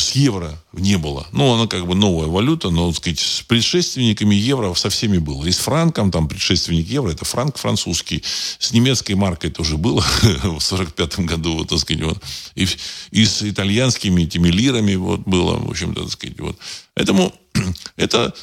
[0.00, 1.26] с евро не было.
[1.32, 5.44] Ну, она как бы новая валюта, но, так сказать, с предшественниками евро со всеми было.
[5.46, 8.24] И с франком, там, предшественник евро, это франк французский.
[8.58, 10.00] С немецкой маркой тоже было
[10.42, 12.22] в 45 году, вот, так сказать, вот.
[12.54, 12.66] И,
[13.10, 16.56] и с итальянскими этими лирами вот было, в общем-то, так сказать, вот.
[16.94, 17.32] Поэтому
[17.96, 18.34] это,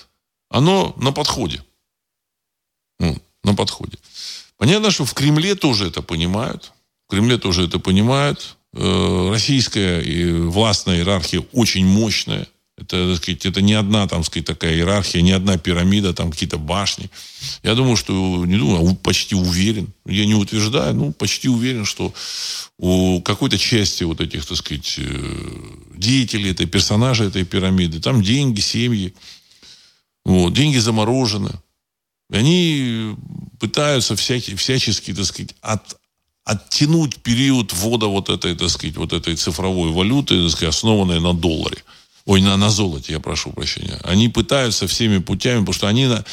[0.49, 1.63] оно на подходе.
[2.99, 3.97] Ну, на подходе.
[4.57, 6.73] Понятно, что в Кремле тоже это понимают.
[7.07, 8.56] В Кремле тоже это понимают.
[8.79, 10.03] Э, российская
[10.47, 12.47] властная иерархия очень мощная.
[12.77, 16.59] Это, так сказать, это не одна, там, сказать, такая иерархия, не одна пирамида, там какие-то
[16.59, 17.09] башни.
[17.63, 22.13] Я думаю, что, не думаю, а почти уверен, я не утверждаю, ну, почти уверен, что
[22.77, 25.49] у какой-то части вот этих, так сказать, э,
[25.95, 29.15] деятелей этой, персонажей этой пирамиды, там деньги, семьи,
[30.23, 31.53] вот, деньги заморожены.
[32.29, 33.15] И они
[33.59, 35.96] пытаются всякие, всячески, так сказать, от,
[36.47, 41.33] оттянуть период ввода вот этой, так сказать, вот этой цифровой валюты, так сказать, основанной на
[41.33, 41.83] долларе.
[42.25, 43.99] Ой, на, на золоте, я прошу прощения.
[44.03, 46.23] Они пытаются всеми путями, потому что они на,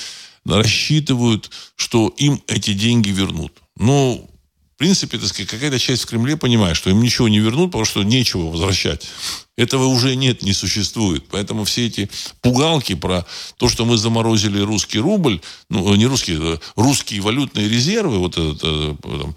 [0.44, 3.52] рассчитывают, что им эти деньги вернут.
[3.76, 7.72] Но, в принципе, так сказать, какая-то часть в Кремле понимает, что им ничего не вернут,
[7.72, 9.08] потому что нечего возвращать.
[9.56, 11.24] Этого уже нет, не существует.
[11.28, 12.08] Поэтому все эти
[12.40, 18.18] пугалки про то, что мы заморозили русский рубль, ну, не русский, э, русские валютные резервы,
[18.18, 19.34] вот этот, э, там,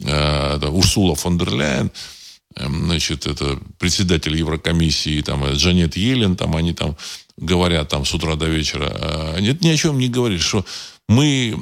[0.00, 1.90] это Урсула фон дер Ляйен,
[2.56, 6.96] эм, значит, это председатель Еврокомиссии, там, э, Джанет Елен, там, они там
[7.36, 8.90] говорят там с утра до вечера.
[9.38, 10.64] Э, ни о чем не говорят, что
[11.08, 11.54] мы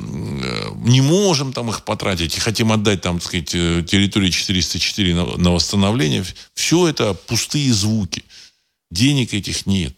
[0.76, 5.50] не можем там их потратить и хотим отдать там, так сказать, территории 404 на, на
[5.50, 6.24] восстановление.
[6.54, 8.24] Все это пустые звуки.
[8.90, 9.94] Денег этих нет.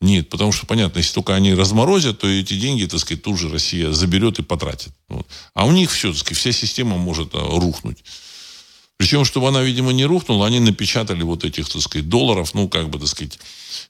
[0.00, 3.50] Нет, потому что, понятно, если только они разморозят, то эти деньги, так сказать, тут же
[3.50, 4.92] Россия заберет и потратит.
[5.08, 5.26] Вот.
[5.54, 8.02] А у них все, так сказать, вся система может а, рухнуть.
[8.96, 12.88] Причем, чтобы она, видимо, не рухнула, они напечатали вот этих, так сказать, долларов, ну, как
[12.88, 13.38] бы, так сказать,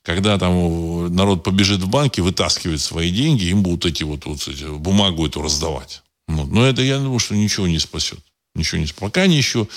[0.03, 4.65] когда там народ побежит в банки, вытаскивает свои деньги, им будут эти вот, вот эти,
[4.65, 6.03] бумагу эту раздавать.
[6.27, 6.51] Вот.
[6.51, 8.21] Но это, я думаю, что ничего не спасет.
[8.55, 9.01] Ничего не спасет.
[9.01, 9.69] Пока они еще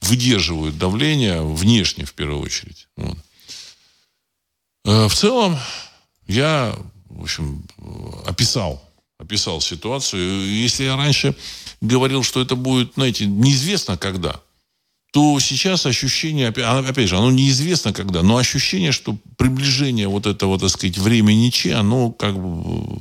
[0.00, 2.88] выдерживают давление внешне, в первую очередь.
[2.96, 3.18] Вот.
[4.88, 5.58] Э, в целом,
[6.26, 6.74] я,
[7.10, 7.62] в общем,
[8.24, 8.82] описал,
[9.18, 10.48] описал ситуацию.
[10.50, 11.36] Если я раньше
[11.82, 14.40] говорил, что это будет, знаете, неизвестно когда,
[15.12, 20.70] то сейчас ощущение, опять же, оно неизвестно когда, но ощущение, что приближение вот этого, так
[20.70, 23.00] сказать, времени Че, оно как бы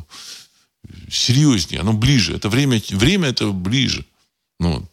[1.10, 2.36] серьезнее, оно ближе.
[2.36, 4.06] Это время, время это ближе.
[4.60, 4.86] Ну,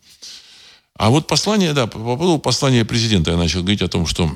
[0.97, 4.31] а вот послание, да, по поводу послания президента я начал говорить о том, что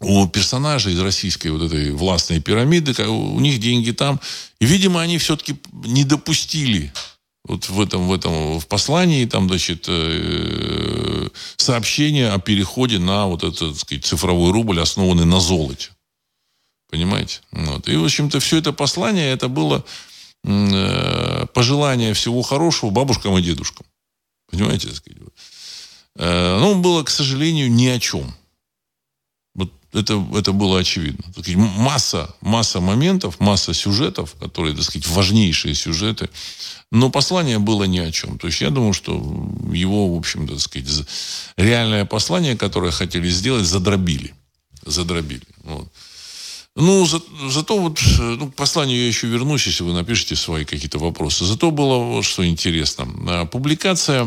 [0.00, 4.20] у персонажей из российской вот этой властной пирамиды, у них деньги там.
[4.60, 6.92] И, видимо, они все-таки не допустили
[7.44, 13.44] вот в этом, в этом в послании там, значит, э, сообщение о переходе на вот
[13.44, 15.90] этот, так сказать, цифровой рубль, основанный на золоте.
[16.90, 17.40] Понимаете?
[17.52, 17.88] Вот.
[17.88, 19.84] И, в общем-то, все это послание, это было
[20.44, 23.86] э, пожелание всего хорошего бабушкам и дедушкам.
[24.50, 24.88] Понимаете?
[24.88, 25.22] Так сказать?
[26.16, 28.34] Э, ну, было, к сожалению, ни о чем
[29.96, 31.24] это, это было очевидно.
[31.76, 36.28] Масса, масса моментов, масса сюжетов, которые, так сказать, важнейшие сюжеты.
[36.92, 38.38] Но послание было ни о чем.
[38.38, 39.14] То есть я думаю, что
[39.72, 40.88] его, в общем, так сказать,
[41.56, 44.34] реальное послание, которое хотели сделать, задробили.
[44.84, 45.42] Задробили.
[45.64, 45.88] Вот.
[46.76, 50.98] Ну, за, зато вот, ну, к посланию я еще вернусь, если вы напишите свои какие-то
[50.98, 51.46] вопросы.
[51.46, 53.08] Зато было что интересно.
[53.28, 54.26] А, публикация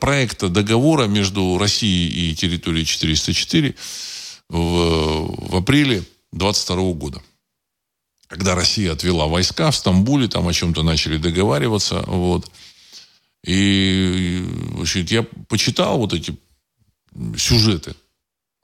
[0.00, 3.76] проекта договора между Россией и территорией 404
[4.54, 7.22] в, в апреле 22 года.
[8.28, 12.50] Когда Россия отвела войска в Стамбуле, там о чем-то начали договариваться, вот.
[13.44, 14.42] И,
[14.76, 16.36] значит, я почитал вот эти
[17.36, 17.94] сюжеты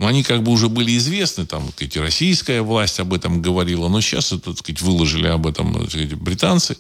[0.01, 3.86] но они как бы уже были известны, там, так сказать, российская власть об этом говорила,
[3.88, 6.78] но сейчас, так сказать, выложили об этом так сказать, британцы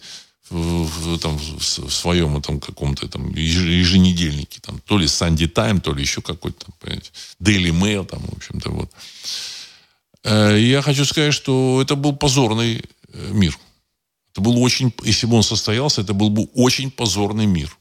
[0.48, 5.92] в, в, там, в своем этом каком-то там еженедельнике, там, то ли Sunday Time, то
[5.92, 6.74] ли еще какой-то, там,
[7.40, 8.90] Daily Mail, там, в общем-то, вот.
[10.24, 12.82] Э, я хочу сказать, что это был позорный
[13.12, 13.58] э, мир.
[14.32, 17.76] Это был очень, если бы он состоялся, это был бы очень позорный мир.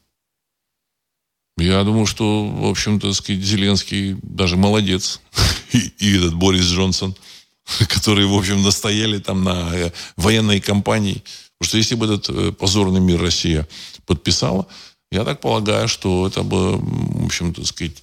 [1.56, 5.20] Я думаю, что, в общем-то, сказать, Зеленский даже молодец.
[5.72, 7.14] И, и этот Борис Джонсон,
[7.88, 11.22] которые, в общем, настояли там на э, военной кампании.
[11.60, 13.68] Потому что если бы этот э, позорный мир Россия
[14.06, 14.66] подписала,
[15.12, 18.02] я так полагаю, что это бы, в общем-то, сказать,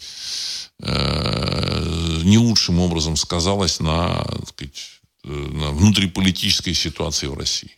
[0.80, 7.72] э, не лучшим образом сказалось на, сказать, на внутриполитической ситуации в России.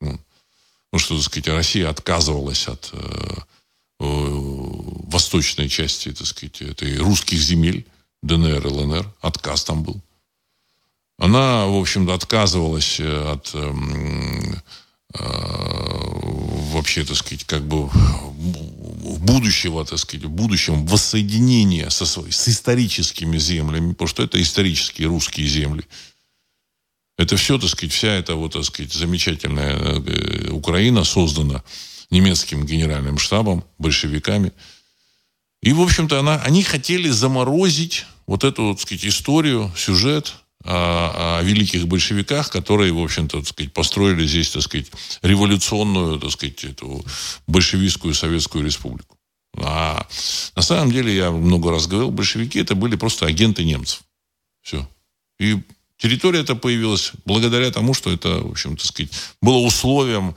[0.00, 2.92] Ну, что, так сказать, Россия отказывалась от
[3.98, 7.86] восточной части, так сказать, этой русских земель,
[8.22, 10.00] ДНР, ЛНР, отказ там был.
[11.18, 14.62] Она, в общем-то, отказывалась э, от эм, э,
[15.12, 17.88] вообще, так сказать, как бы
[19.20, 25.46] будущего, так сказать, в будущем воссоединения со, с историческими землями, потому что это исторические русские
[25.46, 25.84] земли.
[27.18, 31.64] Это все, так сказать, вся эта вот, так сказать, замечательная э, Украина создана
[32.10, 34.52] немецким генеральным штабом, большевиками–
[35.66, 40.34] и, в общем-то, она, они хотели заморозить вот эту, так сказать, историю, сюжет
[40.66, 44.90] о, великих большевиках, которые, в общем-то, сказать, построили здесь, так сказать,
[45.22, 47.04] революционную, так сказать, эту
[47.46, 49.16] большевистскую Советскую Республику.
[49.58, 50.06] А
[50.54, 54.02] на самом деле, я много раз говорил, большевики это были просто агенты немцев.
[54.62, 54.88] Все.
[55.38, 55.62] И
[55.98, 60.34] территория эта появилась благодаря тому, что это, в общем, так сказать, было условием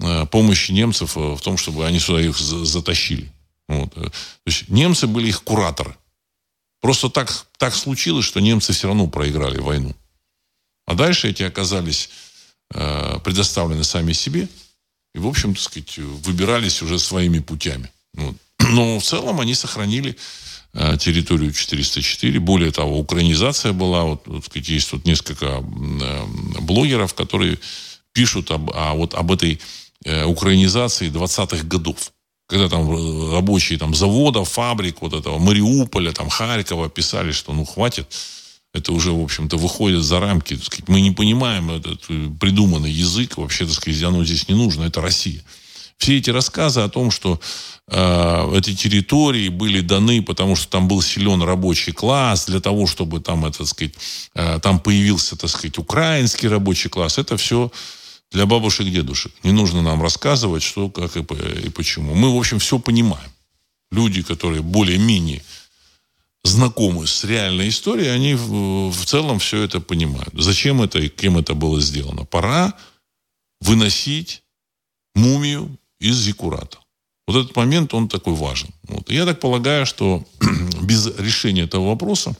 [0.00, 3.30] э, помощи немцев э, в том, чтобы они сюда их затащили.
[3.68, 3.94] Вот.
[3.94, 4.12] То
[4.46, 5.96] есть немцы были их кураторы.
[6.80, 9.94] Просто так, так случилось, что немцы все равно проиграли войну.
[10.86, 12.10] А дальше эти оказались
[12.72, 14.48] э, предоставлены сами себе.
[15.14, 17.90] И, в общем, так сказать, выбирались уже своими путями.
[18.14, 18.36] Вот.
[18.70, 20.16] Но в целом они сохранили
[20.72, 22.40] э, территорию 404.
[22.40, 24.04] Более того, украинизация была.
[24.04, 26.24] Вот, вот сказать, есть тут несколько э,
[26.60, 27.58] блогеров, которые
[28.12, 29.60] пишут об, а, вот, об этой
[30.04, 32.12] э, украинизации 20-х годов
[32.50, 37.64] когда там э, рабочие там, заводов, фабрик, вот этого Мариуполя, там, Харькова писали, что ну
[37.64, 38.12] хватит,
[38.74, 40.56] это уже, в общем-то, выходит за рамки.
[40.56, 44.54] Так сказать, мы не понимаем этот э, придуманный язык, вообще, так сказать, оно здесь не
[44.56, 45.42] нужно, это Россия.
[45.96, 47.38] Все эти рассказы о том, что
[47.86, 53.20] э, эти территории были даны, потому что там был силен рабочий класс, для того, чтобы
[53.20, 53.94] там, это, так сказать,
[54.34, 57.70] э, там появился, так сказать, украинский рабочий класс, это все
[58.30, 59.32] для бабушек и дедушек.
[59.42, 62.14] Не нужно нам рассказывать, что, как и, и почему.
[62.14, 63.30] Мы, в общем, все понимаем.
[63.90, 65.42] Люди, которые более-менее
[66.44, 70.32] знакомы с реальной историей, они в, в целом все это понимают.
[70.34, 72.24] Зачем это и кем это было сделано?
[72.24, 72.74] Пора
[73.60, 74.42] выносить
[75.14, 76.78] мумию из зикурата.
[77.26, 78.70] Вот этот момент, он такой важен.
[78.84, 79.10] Вот.
[79.10, 80.24] я так полагаю, что
[80.82, 82.34] без решения этого вопроса,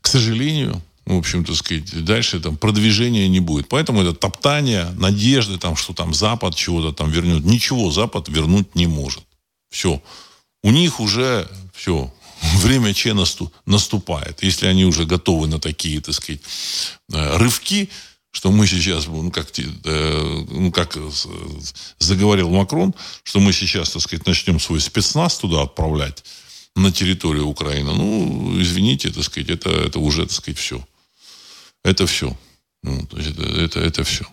[0.00, 3.68] к сожалению, в общем-то, сказать, дальше там продвижения не будет.
[3.68, 7.44] Поэтому это топтание, надежды, там, что там Запад чего-то там вернет.
[7.44, 9.24] Ничего Запад вернуть не может.
[9.70, 10.02] Все.
[10.62, 12.12] У них уже все,
[12.56, 13.14] время Че
[13.64, 14.42] наступает.
[14.42, 16.42] Если они уже готовы на такие, так сказать,
[17.10, 17.88] э, рывки,
[18.30, 20.98] что мы сейчас, ну как, э, ну, как
[21.98, 26.22] заговорил Макрон, что мы сейчас, так сказать, начнем свой спецназ туда отправлять
[26.76, 27.94] на территорию Украины.
[27.94, 30.86] Ну, извините, так сказать, это, это уже, так сказать, все.
[31.84, 32.36] Это все.
[32.82, 34.24] Ну, это, это, это все.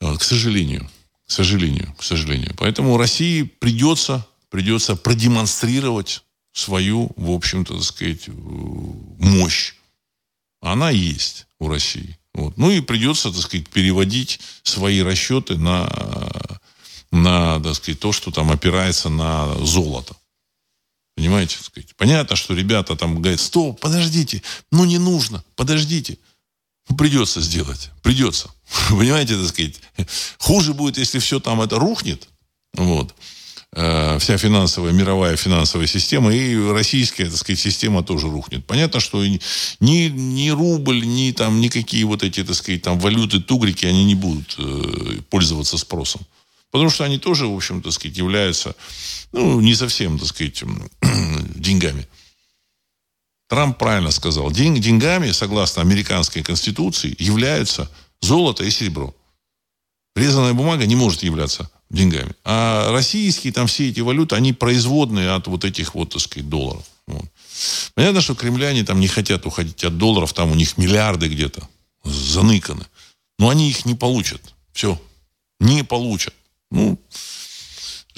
[0.00, 0.88] А, к сожалению.
[1.26, 1.94] К сожалению.
[1.98, 2.54] К сожалению.
[2.56, 6.22] Поэтому России придется, придется продемонстрировать
[6.52, 9.74] свою, в общем-то, так сказать, мощь.
[10.60, 12.18] Она есть у России.
[12.34, 12.56] Вот.
[12.56, 15.88] Ну и придется, так сказать, переводить свои расчеты на,
[17.10, 20.16] на так сказать, то, что там опирается на золото.
[21.16, 21.56] Понимаете?
[21.56, 21.96] Так сказать.
[21.96, 26.18] Понятно, что ребята там говорят, стоп, подождите, ну не нужно, подождите.
[26.96, 27.90] Придется сделать.
[28.02, 28.50] Придется.
[28.90, 29.80] Понимаете, так сказать.
[30.38, 32.28] Хуже будет, если все там это рухнет.
[32.74, 33.14] Вот.
[33.72, 38.64] э, вся финансовая, мировая финансовая система, и российская, так сказать, система тоже рухнет.
[38.66, 39.40] Понятно, что ни,
[39.80, 44.56] ни рубль, ни там никакие вот эти, так сказать, там валюты, тугрики, они не будут
[44.58, 46.22] э, пользоваться спросом.
[46.70, 48.74] Потому что они тоже, в общем, так сказать, являются,
[49.32, 50.62] ну, не совсем, так сказать,
[51.54, 52.06] деньгами.
[53.48, 54.50] Трамп правильно сказал.
[54.50, 57.90] День, деньгами, согласно американской конституции, являются
[58.20, 59.14] золото и серебро.
[60.14, 62.34] Резаная бумага не может являться деньгами.
[62.44, 66.84] А российские там все эти валюты, они производные от вот этих вот, так сказать, долларов.
[67.06, 67.24] Вот.
[67.94, 71.66] Понятно, что кремляне там не хотят уходить от долларов, там у них миллиарды где-то
[72.04, 72.84] заныканы.
[73.38, 74.42] Но они их не получат.
[74.72, 75.00] Все.
[75.60, 76.34] Не получат.
[76.70, 77.00] Ну,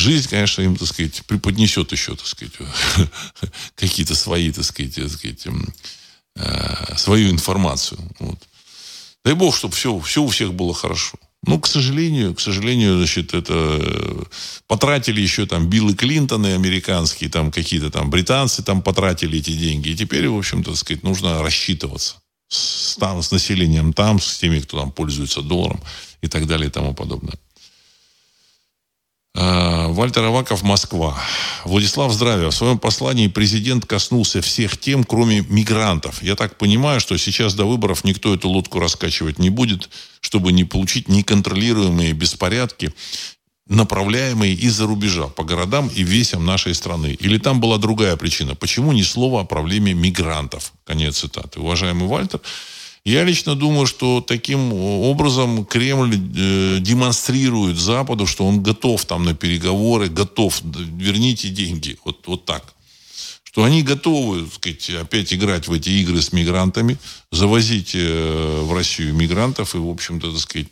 [0.01, 2.55] жизнь, конечно, им, так сказать, преподнесет еще, так сказать,
[3.77, 5.47] какие-то свои, так сказать, так сказать
[6.37, 8.01] э, свою информацию.
[8.19, 8.39] Вот.
[9.25, 11.19] Дай бог, чтобы все, все у всех было хорошо.
[11.43, 14.25] Ну, к сожалению, к сожалению, значит, это э,
[14.67, 19.91] потратили еще там Биллы Клинтоны американские, там какие-то там британцы там потратили эти деньги.
[19.91, 22.17] И теперь, в общем-то, сказать, нужно рассчитываться
[22.49, 25.81] с, там, с населением там, с теми, кто там пользуется долларом
[26.21, 27.39] и так далее и тому подобное.
[29.35, 31.17] А, Вальтер Аваков, Москва.
[31.65, 32.51] Владислав, здравия.
[32.51, 36.23] В своем послании президент коснулся всех тем, кроме мигрантов.
[36.23, 39.89] Я так понимаю, что сейчас до выборов никто эту лодку раскачивать не будет,
[40.21, 42.93] чтобы не получить неконтролируемые беспорядки,
[43.69, 47.17] направляемые из-за рубежа по городам и весям нашей страны.
[47.21, 48.57] Или там была другая причина?
[48.57, 50.73] Почему ни слова о проблеме мигрантов?
[50.85, 51.61] Конец цитаты.
[51.61, 52.41] Уважаемый Вальтер,
[53.05, 59.35] я лично думаю, что таким образом Кремль э, демонстрирует Западу, что он готов там на
[59.35, 61.99] переговоры, готов, верните деньги.
[62.05, 62.75] Вот, вот так.
[63.43, 66.99] Что они готовы, так сказать, опять играть в эти игры с мигрантами,
[67.33, 70.69] завозить э, в Россию мигрантов и, в общем-то, так сказать,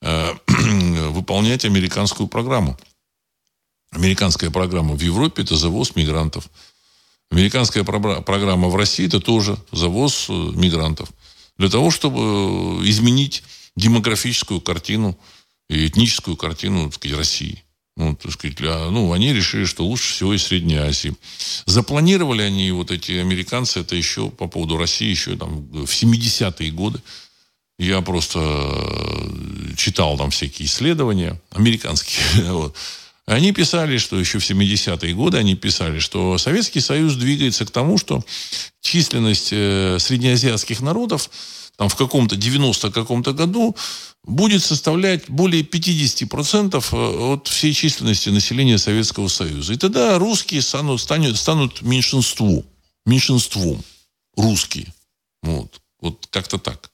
[0.00, 0.34] э,
[1.10, 2.78] выполнять американскую программу.
[3.90, 6.48] Американская программа в Европе– это завоз мигрантов.
[7.30, 11.10] Американская программа в России– это тоже завоз мигрантов
[11.58, 13.42] для того, чтобы изменить
[13.76, 15.18] демографическую картину
[15.68, 17.64] и этническую картину так сказать, России.
[17.96, 21.16] Ну, так сказать, для, ну, они решили, что лучше всего из Средней Азии.
[21.66, 27.00] Запланировали они, вот эти американцы, это еще по поводу России, еще там в 70-е годы.
[27.76, 32.24] Я просто э, читал там всякие исследования американские.
[32.52, 32.76] Вот.
[33.28, 37.98] Они писали, что еще в 70-е годы они писали, что Советский Союз двигается к тому,
[37.98, 38.24] что
[38.80, 41.28] численность э, среднеазиатских народов
[41.76, 43.76] там в каком-то 90 каком-то году
[44.24, 49.74] будет составлять более 50% э, от всей численности населения Советского Союза.
[49.74, 52.64] И тогда русские станут, станут, станут меньшинством.
[53.04, 53.84] Меньшинством.
[54.38, 54.86] Русские.
[55.42, 55.82] Вот.
[56.00, 56.90] Вот как-то так.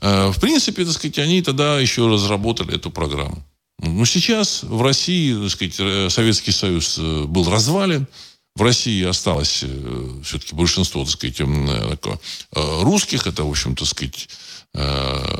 [0.00, 3.44] Э, в принципе, так сказать, они тогда еще разработали эту программу.
[3.78, 8.06] Ну, сейчас в России, так сказать, э, Советский Союз э, был развален.
[8.54, 11.40] В России осталось э, все-таки большинство, так сказать,
[12.52, 13.26] русских.
[13.26, 14.28] Это, в общем, так сказать,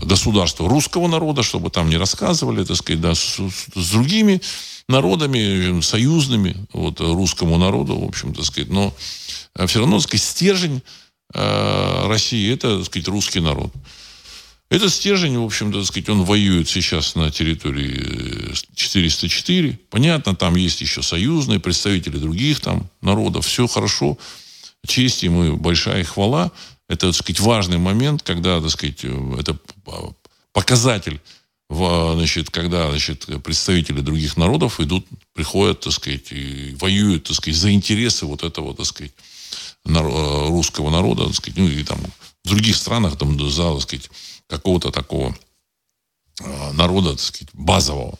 [0.02, 3.38] государство русского народа, чтобы там не рассказывали, так сказать, да, с,
[3.74, 4.40] с другими
[4.88, 8.70] народами, союзными, вот, русскому народу, в общем, так сказать.
[8.70, 8.94] Но
[9.66, 10.82] все равно, так сказать, стержень
[11.34, 13.72] России– это, так сказать, русский народ.
[14.68, 19.70] Этот стержень, в общем-то, так сказать, он воюет сейчас на территории 404.
[19.70, 23.46] Э, Понятно, там есть еще союзные представители других там народов.
[23.46, 24.18] Все хорошо.
[24.84, 26.50] Честь ему большая хвала.
[26.88, 29.56] Это, так сказать, важный момент, когда, так сказать, э, это
[30.52, 31.20] показатель,
[31.68, 37.72] значит, когда, значит, представители других народов идут, приходят, так сказать, и воюют, так сказать, за
[37.72, 39.12] интересы вот этого, так сказать,
[39.84, 42.00] э, русского народа, так сказать, ну, и там
[42.44, 44.10] в других странах, там, за, так сказать,
[44.48, 45.36] какого-то такого
[46.40, 48.18] э, народа, так сказать, базового,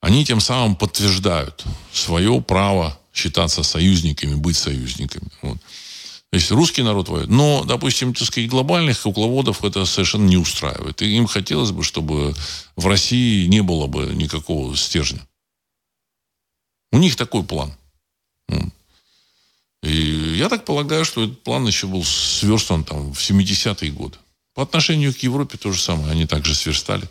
[0.00, 5.28] они тем самым подтверждают свое право считаться союзниками, быть союзниками.
[5.42, 5.58] Вот.
[6.30, 7.28] То есть русский народ воюет.
[7.28, 11.02] Но, допустим, так сказать, глобальных кукловодов это совершенно не устраивает.
[11.02, 12.34] И им хотелось бы, чтобы
[12.74, 15.20] в России не было бы никакого стержня.
[16.90, 17.76] У них такой план.
[19.82, 24.16] И я так полагаю, что этот план еще был сверстан там в 70-е годы.
[24.54, 26.12] По отношению к Европе то же самое.
[26.12, 27.08] Они также сверстали.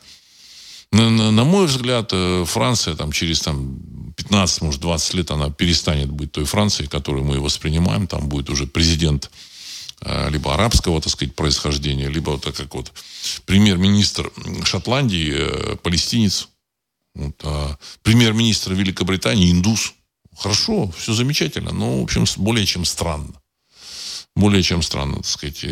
[0.91, 3.79] На, на, на мой взгляд, э, Франция там, через там,
[4.17, 8.07] 15, может, 20 лет она перестанет быть той Францией, которую мы воспринимаем.
[8.07, 9.31] Там будет уже президент
[10.01, 12.91] э, либо арабского, так сказать, происхождения, либо вот как вот
[13.45, 14.31] премьер-министр
[14.65, 16.49] Шотландии, э, палестинец,
[17.15, 19.93] вот, а премьер-министр Великобритании индус.
[20.37, 23.33] Хорошо, все замечательно, но, в общем, более чем странно.
[24.35, 25.65] Более чем странно, так сказать.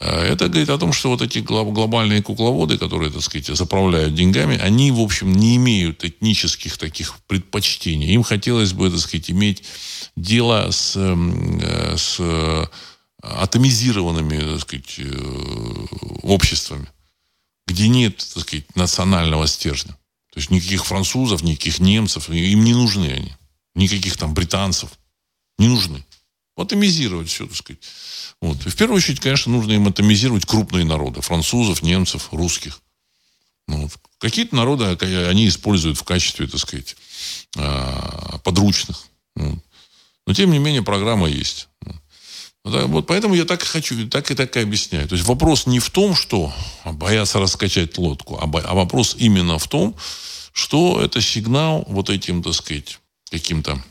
[0.00, 4.58] Э, это говорит о том, что вот эти глобальные кукловоды, которые, так сказать, заправляют деньгами,
[4.58, 8.14] они, в общем, не имеют этнических таких предпочтений.
[8.14, 9.62] Им хотелось бы, так сказать, иметь
[10.16, 12.70] дело с, эм, э, с
[13.22, 15.00] атомизированными, так сказать,
[16.22, 16.88] обществами,
[17.66, 19.92] где нет, так сказать, национального стержня.
[20.32, 23.32] То есть никаких французов, никаких немцев, им не нужны они.
[23.74, 24.90] Никаких там британцев.
[25.58, 26.02] Не нужны.
[26.56, 27.80] Атомизировать все, так сказать.
[28.40, 28.66] Вот.
[28.66, 31.20] И в первую очередь, конечно, нужно им атомизировать крупные народы.
[31.20, 32.80] Французов, немцев, русских.
[33.68, 33.92] Ну, вот.
[34.18, 36.96] Какие-то народы они используют в качестве, так сказать,
[37.56, 39.06] а, подручных.
[39.34, 39.58] Вот.
[40.26, 41.68] Но, тем не менее, программа есть.
[42.62, 45.08] Вот поэтому я так и хочу, так и так и объясняю.
[45.08, 46.52] То есть вопрос не в том, что
[46.84, 49.96] боятся раскачать лодку, а, а вопрос именно в том,
[50.52, 52.98] что это сигнал вот этим, так сказать,
[53.30, 53.82] каким-то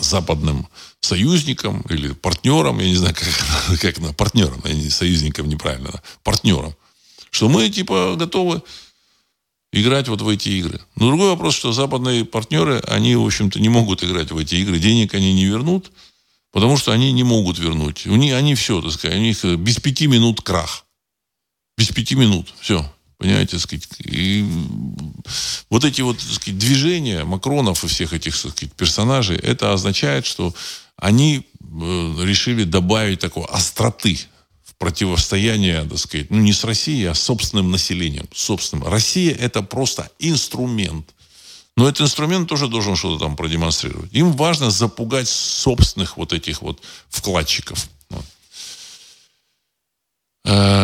[0.00, 0.68] западным
[1.00, 6.74] союзникам или партнерам, я не знаю, как, как на партнерам, а не союзникам неправильно, партнерам,
[7.30, 8.62] что мы типа готовы
[9.72, 10.80] играть вот в эти игры.
[10.96, 14.78] Но другой вопрос, что западные партнеры, они, в общем-то, не могут играть в эти игры,
[14.78, 15.90] денег они не вернут,
[16.52, 18.06] Потому что они не могут вернуть.
[18.06, 20.84] У них, они все, так сказать, у них без пяти минут крах.
[21.78, 22.52] Без пяти минут.
[22.60, 22.92] Все.
[23.20, 23.86] Понимаете, сказать.
[24.00, 24.44] И
[25.68, 30.54] вот эти вот, сказать, движения Макронов и всех этих, сказать, персонажей, это означает, что
[30.96, 34.18] они э, решили добавить такой остроты
[34.64, 38.26] в противостояние, так сказать, ну, не с Россией, а с собственным населением.
[38.34, 38.88] Собственным.
[38.88, 41.06] Россия– это просто инструмент–
[41.80, 44.12] но этот инструмент тоже должен что-то там продемонстрировать.
[44.12, 47.88] Им важно запугать собственных вот этих вот вкладчиков.
[48.10, 48.24] Вот.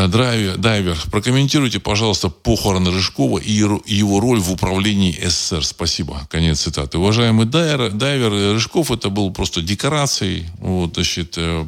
[0.08, 5.64] Драйвер, дайвер, прокомментируйте, пожалуйста, похороны Рыжкова и его роль в управлении СССР.
[5.64, 6.26] Спасибо.
[6.30, 6.98] Конец цитаты.
[6.98, 10.46] Уважаемый дайвер, дайвер Рыжков это был просто декорацией.
[10.58, 11.66] Вот, значит, э,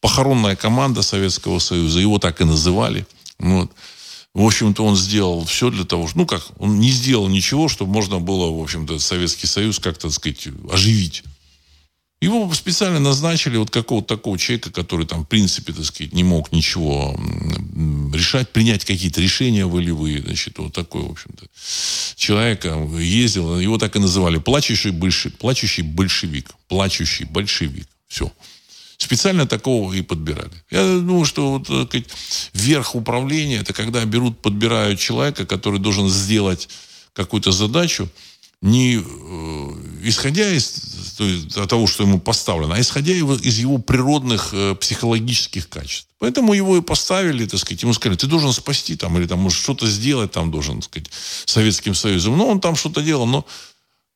[0.00, 2.00] похоронная команда Советского Союза.
[2.00, 3.06] Его так и называли.
[3.38, 3.70] Вот.
[4.34, 8.20] В общем-то, он сделал все для того, ну как, он не сделал ничего, чтобы можно
[8.20, 11.24] было, в общем-то, Советский Союз как-то, так сказать, оживить.
[12.20, 16.50] Его специально назначили вот какого-то такого человека, который там, в принципе, так сказать, не мог
[16.50, 17.16] ничего
[18.12, 21.46] решать, принять какие-то решения волевые, значит, вот такой, в общем-то,
[22.16, 22.64] человек
[22.98, 28.32] ездил, его так и называли, плачущий, большевик, плачущий большевик, плачущий большевик, все.
[28.96, 30.50] Специально такого и подбирали.
[30.70, 32.08] Я думаю, что вот, э, сказать,
[32.52, 36.68] верх управления, это когда берут, подбирают человека, который должен сделать
[37.12, 38.08] какую-то задачу,
[38.60, 44.50] не э, исходя из то есть, того, что ему поставлено, а исходя из его природных
[44.52, 46.08] э, психологических качеств.
[46.18, 49.60] Поэтому его и поставили, так сказать, ему сказали, ты должен спасти там, или там, может,
[49.60, 51.10] что-то сделать там должен, так сказать,
[51.44, 52.36] Советским Союзом.
[52.36, 53.46] Ну, он там что-то делал, но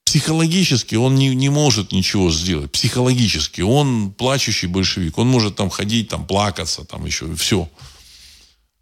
[0.04, 2.70] психологически он не, не может ничего сделать.
[2.72, 3.60] Психологически.
[3.60, 5.18] Он плачущий большевик.
[5.18, 7.68] Он может там ходить, там плакаться, там еще все.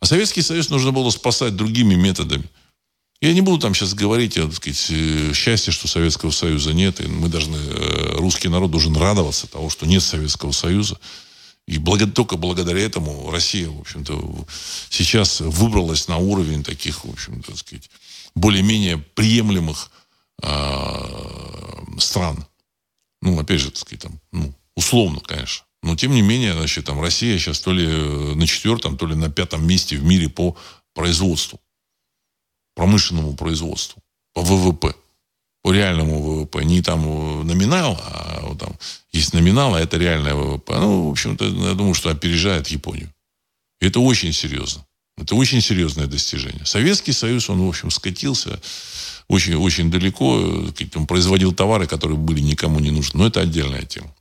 [0.00, 2.44] А Советский Союз нужно было спасать другими методами.
[3.20, 7.00] Я не буду там сейчас говорить о так сказать, э, счастье, что Советского Союза нет.
[7.00, 10.98] И мы должны, э, русский народ должен радоваться того, что нет Советского Союза.
[11.66, 14.46] И только благодаря этому Россия, в общем-то,
[14.88, 17.90] сейчас выбралась на уровень таких, в общем-то, сказать,
[18.34, 19.90] более-менее приемлемых
[20.42, 22.46] э, стран.
[23.20, 25.66] Ну, опять же, так сказать, там, ну, условно, конечно.
[25.82, 29.30] Но, тем не менее, значит, там Россия сейчас то ли на четвертом, то ли на
[29.30, 30.56] пятом месте в мире по
[30.94, 31.60] производству.
[32.80, 34.02] Промышленному производству.
[34.32, 34.94] По ВВП.
[35.62, 36.64] По реальному ВВП.
[36.64, 38.74] Не там номинал, а вот там
[39.12, 40.78] есть номинал, а это реальное ВВП.
[40.78, 43.12] Ну, в общем-то, я думаю, что опережает Японию.
[43.82, 44.86] И это очень серьезно.
[45.18, 46.64] Это очень серьезное достижение.
[46.64, 48.58] Советский Союз, он, в общем, скатился
[49.28, 50.72] очень, очень далеко.
[50.94, 53.20] Он производил товары, которые были никому не нужны.
[53.20, 54.14] Но это отдельная тема.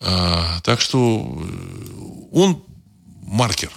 [0.00, 2.64] А, так что э, он
[3.26, 3.70] маркер,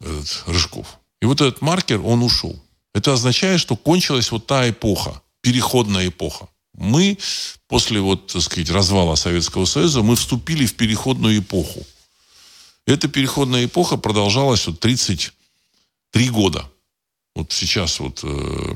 [0.00, 0.98] этот Рыжков.
[1.20, 2.60] И вот этот маркер, он ушел.
[2.94, 6.48] Это означает, что кончилась вот та эпоха, переходная эпоха.
[6.74, 7.18] Мы
[7.66, 11.84] после вот, так сказать, развала Советского Союза, мы вступили в переходную эпоху.
[12.86, 16.64] Эта переходная эпоха продолжалась вот 33 года.
[17.34, 18.74] Вот сейчас вот э,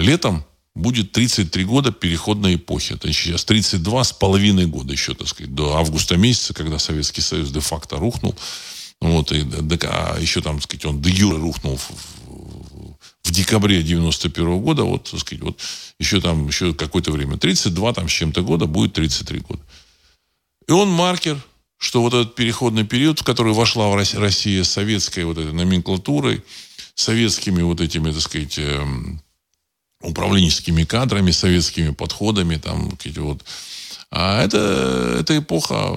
[0.00, 2.94] летом будет 33 года переходной эпохи.
[2.94, 7.50] Это сейчас 32 с половиной года еще, так сказать, до августа месяца, когда Советский Союз
[7.50, 8.34] де-факто рухнул.
[9.00, 9.44] Вот, и,
[9.84, 11.90] а еще там, так сказать, он де юре рухнул в,
[13.24, 15.60] в, декабре 91 года, вот, так сказать, вот
[15.98, 19.62] еще там, еще какое-то время, 32 там с чем-то года, будет 33 года.
[20.66, 21.38] И он маркер,
[21.76, 26.42] что вот этот переходный период, в который вошла в Россия советской вот этой номенклатурой,
[26.94, 29.20] советскими вот этими, так сказать, эм,
[30.00, 33.44] управленческими кадрами, советскими подходами, там, вот,
[34.10, 35.96] А это, эта эпоха,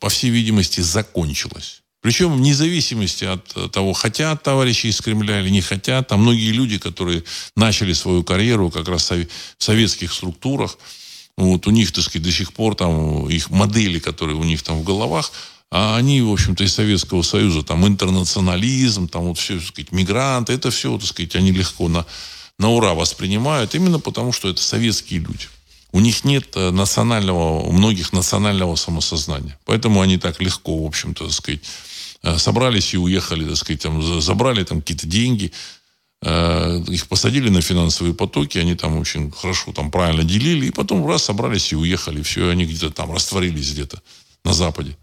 [0.00, 1.83] по всей видимости, закончилась.
[2.04, 6.08] Причем вне зависимости от того, хотят товарищи из Кремля или не хотят.
[6.08, 7.24] Там многие люди, которые
[7.56, 9.26] начали свою карьеру как раз в
[9.56, 10.76] советских структурах,
[11.38, 14.80] вот у них, так сказать, до сих пор там их модели, которые у них там
[14.80, 15.32] в головах,
[15.70, 20.52] а они, в общем-то, из Советского Союза, там, интернационализм, там, вот все, так сказать, мигранты,
[20.52, 22.04] это все, так сказать, они легко на,
[22.58, 25.46] на ура воспринимают, именно потому, что это советские люди.
[25.92, 29.58] У них нет э, национального, у многих национального самосознания.
[29.64, 31.93] Поэтому они так легко, в общем-то, так сказать, Э,
[32.38, 35.52] собрались и уехали, так сказать, там, забрали там какие-то деньги,
[36.22, 41.06] э, их посадили на финансовые потоки, они там очень хорошо, там правильно делили, и потом
[41.06, 44.02] раз собрались и уехали, все, они где-то там растворились где-то
[44.44, 44.96] на Западе,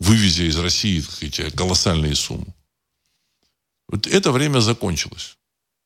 [0.00, 2.54] вывезя из России эти колоссальные суммы.
[3.88, 5.36] Вот это время закончилось.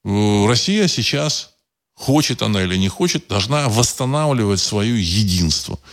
[0.05, 1.55] Россия сейчас,
[1.95, 5.79] хочет она или не хочет, должна восстанавливать свое единство–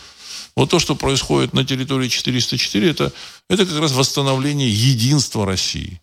[0.56, 3.12] вот то, что происходит на территории 404, это,
[3.48, 6.00] это как раз восстановление единства России.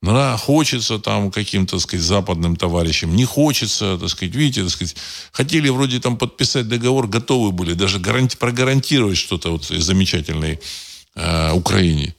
[0.00, 4.96] Да, хочется там каким-то, так сказать, западным товарищам, не хочется, так сказать, видите, так сказать,
[5.32, 10.60] хотели вроде там подписать договор, готовы были даже гаранти, прогарантировать что-то вот замечательной
[11.16, 12.14] э, Украине.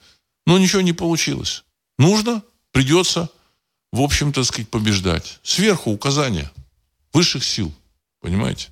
[0.45, 1.63] Но ничего не получилось.
[1.97, 3.29] Нужно, придется,
[3.93, 5.39] в общем-то, сказать, побеждать.
[5.41, 6.51] Сверху указания
[7.13, 7.73] высших сил,
[8.19, 8.67] понимаете?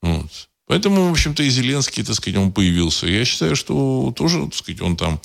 [0.00, 0.49] Вот.
[0.70, 3.08] Поэтому, в общем-то, и Зеленский, так сказать, он появился.
[3.08, 5.20] Я считаю, что тоже, так сказать, он там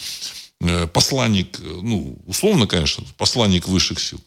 [0.59, 4.19] э, посланник, ну, условно, конечно, посланник высших сил.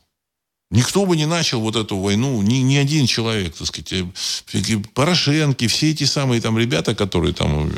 [0.70, 5.66] Никто бы не начал вот эту войну, ни, ни один человек, так сказать, э, Порошенки,
[5.66, 7.68] все эти самые там ребята, которые там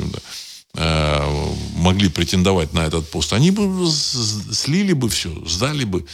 [0.75, 6.05] э, могли претендовать на этот пост, они бы слили бы все, сдали бы,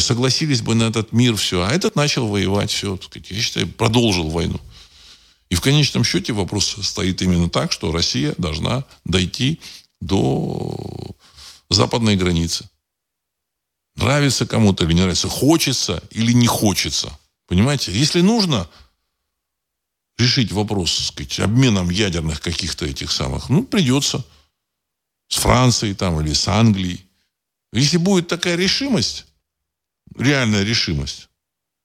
[0.00, 1.62] согласились бы на этот мир, все.
[1.62, 4.60] А этот начал воевать, все, так сказать, я считаю, продолжил войну.
[5.50, 9.60] И в конечном счете вопрос стоит именно так, что Россия должна дойти
[10.00, 11.16] до
[11.68, 12.70] западной границы.
[13.96, 17.18] Нравится кому-то или не нравится, хочется или не хочется.
[17.46, 17.92] Понимаете?
[17.92, 18.70] Если нужно
[20.16, 24.24] решить вопрос, так сказать, обменом ядерных каких-то этих самых, ну, придется
[25.28, 27.04] с Францией там или с Англией.
[27.72, 29.26] Если будет такая решимость,
[30.16, 31.29] реальная решимость,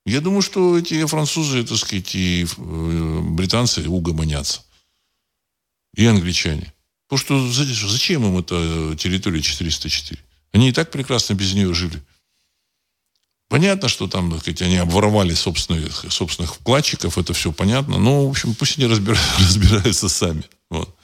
[0.06, 4.62] я думаю, что эти французы, так сказать, и э, британцы угомонятся.
[5.96, 6.74] И англичане.
[7.08, 10.22] Потому что зачем им эта территория 404?
[10.52, 12.02] Они и так прекрасно без нее жили.
[13.48, 17.98] Понятно, что там, так сказать, они обворовали собственных, собственных вкладчиков, это все понятно.
[17.98, 18.88] Но, в общем, пусть они
[19.40, 20.44] разбираются сами.
[20.70, 20.96] Вот.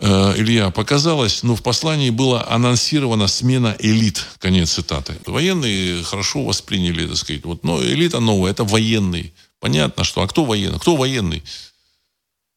[0.00, 5.16] Э, Илья, показалось, ну, в послании была анонсирована смена элит, конец цитаты.
[5.26, 9.32] Военные хорошо восприняли, так сказать, вот, но элита новая, это военные.
[9.58, 10.78] Понятно, что, а кто военный?
[10.78, 11.42] Кто военный?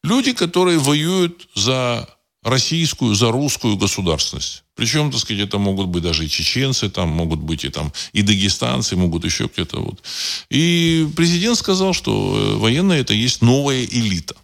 [0.04, 2.08] Люди, которые воюют за
[2.44, 4.62] российскую, за русскую государственность.
[4.76, 8.22] Причем, так сказать, это могут быть даже и чеченцы, там могут быть и там и
[8.22, 10.02] дагестанцы, могут еще где-то вот.
[10.48, 14.36] И президент сказал, что э, военные это есть новая элита.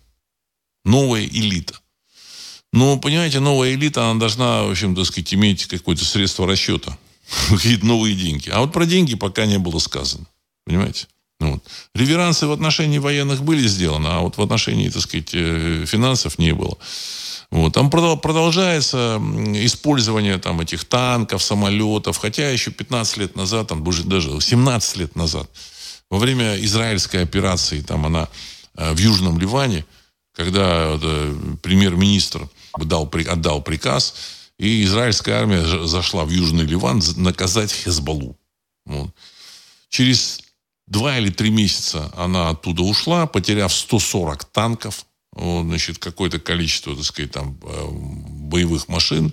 [0.85, 1.75] Новая элита.
[2.79, 6.97] Но, понимаете, новая элита, она должна, в общем, так сказать, иметь какое-то средство расчета.
[7.49, 8.51] Какие-то новые деньги.
[8.51, 10.27] А вот про деньги пока не было сказано.
[10.65, 11.09] Понимаете?
[11.41, 11.65] Ну вот.
[11.97, 16.53] Реверансы в отношении военных были сделаны, а вот в отношении, так сказать, э, финансов не
[16.55, 16.79] было.
[17.51, 17.73] Вот.
[17.73, 19.21] Там продолжается
[19.57, 22.17] использование там, этих танков, самолетов.
[22.19, 25.51] Хотя еще 15 лет назад, там, даже 17 лет назад,
[26.11, 28.29] во время израильской операции, там она
[28.77, 29.85] э, в Южном Ливане,
[30.33, 32.49] когда э, премьер-министр
[32.85, 34.15] дал, отдал приказ,
[34.59, 38.37] и израильская армия зашла в Южный Ливан наказать Хезбалу.
[38.87, 39.11] Вот.
[39.89, 40.41] Через
[40.87, 47.05] два или три месяца она оттуда ушла, потеряв 140 танков, вот, значит, какое-то количество, так
[47.05, 49.33] сказать, там, э, боевых машин.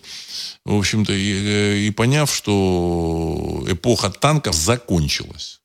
[0.63, 5.61] В общем-то, и, э, и поняв, что эпоха танков закончилась.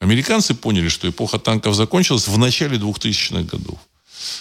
[0.00, 3.78] Американцы поняли, что эпоха танков закончилась в начале 2000-х годов.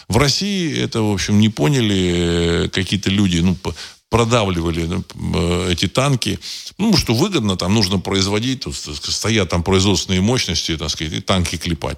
[0.08, 3.58] В России это, в общем, не поняли э, какие-то люди, ну,
[4.10, 5.04] продавливали ну,
[5.36, 6.40] э, эти танки.
[6.78, 11.58] Ну, что выгодно, там нужно производить, тут стоят там производственные мощности, так сказать, и танки
[11.58, 11.98] клепать.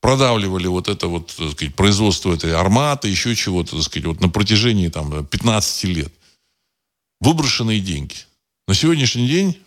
[0.00, 4.28] Продавливали вот это вот, так сказать, производство этой арматы, еще чего-то, так сказать, вот на
[4.28, 6.12] протяжении там 15 лет.
[7.20, 8.16] Выброшенные деньги.
[8.68, 9.58] На сегодняшний день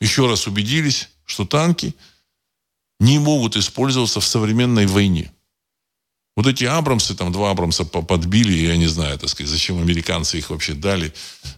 [0.00, 1.94] еще раз убедились, что танки
[3.00, 5.32] не могут использоваться в современной войне.
[6.38, 10.50] Вот эти Абрамсы, там два Абрамса подбили, я не знаю, так сказать, зачем американцы их
[10.50, 11.12] вообще дали.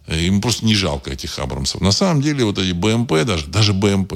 [0.06, 1.82] Э, им просто не жалко этих Абрамсов.
[1.82, 4.14] На самом деле вот эти БМП, даже, даже БМП,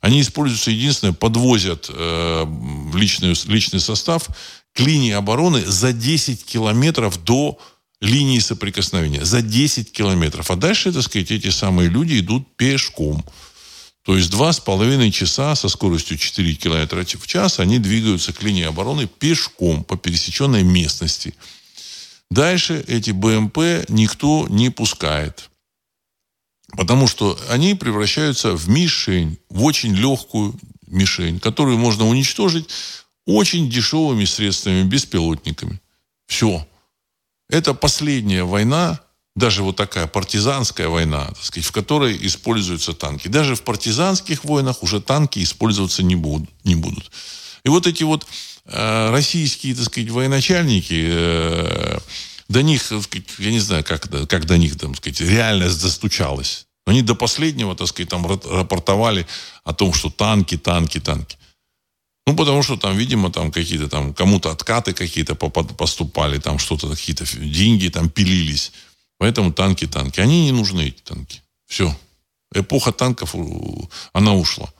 [0.00, 2.44] они используются единственное, подвозят э,
[2.92, 4.26] личный, личный состав
[4.72, 7.56] к линии обороны за 10 километров до
[8.00, 9.24] линии соприкосновения.
[9.24, 10.50] За 10 километров.
[10.50, 13.24] А дальше, так сказать, эти самые люди идут пешком.
[14.04, 18.42] То есть два с половиной часа со скоростью 4 километра в час они двигаются к
[18.42, 21.34] линии обороны пешком по пересеченной местности.
[22.30, 25.50] Дальше эти БМП никто не пускает.
[26.76, 30.54] Потому что они превращаются в мишень, в очень легкую
[30.86, 32.68] мишень, которую можно уничтожить
[33.24, 35.80] очень дешевыми средствами, беспилотниками.
[36.26, 36.66] Все.
[37.48, 39.00] Это последняя война,
[39.36, 43.28] даже вот такая партизанская война, так сказать, в которой используются танки.
[43.28, 46.48] Даже в партизанских войнах уже танки использоваться не будут.
[46.64, 47.10] Не будут.
[47.64, 48.26] И вот эти вот
[48.66, 51.98] э, российские, так сказать, военачальники, э,
[52.48, 56.66] до них, так сказать, я не знаю, как, как до них, так сказать, реальность достучалась.
[56.86, 59.26] Они до последнего, так сказать, там рапортовали
[59.64, 61.38] о том, что танки, танки, танки.
[62.26, 67.24] Ну, потому что там, видимо, там какие-то там, кому-то откаты какие-то поступали, там что-то, какие-то
[67.36, 68.72] деньги там пилились.
[69.18, 70.20] Поэтому танки, танки.
[70.20, 71.42] Они не нужны, эти танки.
[71.66, 71.96] Все.
[72.54, 73.34] Эпоха танков,
[74.12, 74.72] она ушла.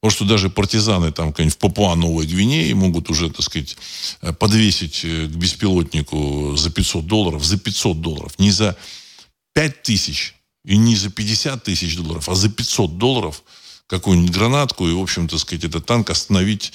[0.00, 3.76] Потому что даже партизаны там в Папуа-Новой Гвинеи могут уже, так сказать,
[4.22, 7.44] э, подвесить э, к беспилотнику за 500 долларов.
[7.44, 8.38] За 500 долларов.
[8.38, 8.76] Не за
[9.54, 10.34] 5 тысяч
[10.64, 13.42] и не за 50 тысяч долларов, а за 500 долларов
[13.88, 16.72] какую-нибудь гранатку и, в общем, так сказать, этот танк остановить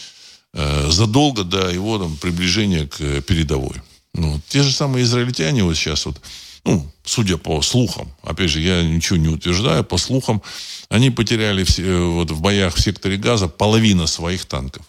[0.54, 3.82] э, задолго до его там, приближения к передовой.
[4.14, 6.20] Ну, те же самые израильтяне вот сейчас вот,
[6.66, 10.42] ну, судя по слухам, опять же, я ничего не утверждаю, по слухам,
[10.90, 14.86] они потеряли в, э, вот, в боях в секторе газа половину своих танков.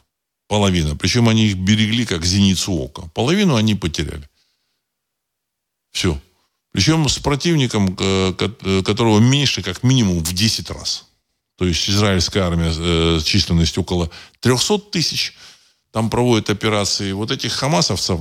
[0.46, 0.94] Половина.
[0.94, 3.02] Причем они их берегли как зеницу ока.
[3.14, 4.28] Половину они потеряли.
[5.90, 6.20] Все.
[6.70, 11.06] Причем с противником, э, э, которого меньше как минимум в 10 раз.
[11.56, 14.10] То есть израильская армия, численность около
[14.40, 15.34] 300 тысяч,
[15.94, 17.12] там проводят операции.
[17.12, 18.18] Вот этих хамасовцев,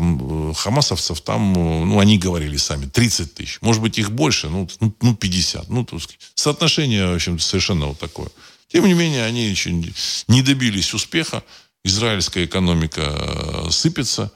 [0.55, 3.57] хамасовцев там, ну, они говорили сами, 30 тысяч.
[3.61, 4.69] Может быть, их больше, ну,
[5.01, 5.69] ну 50.
[5.69, 8.29] Ну, то есть, соотношение, в общем совершенно вот такое.
[8.67, 11.43] Тем не менее, они еще не добились успеха.
[11.83, 14.31] Израильская экономика э, сыпется.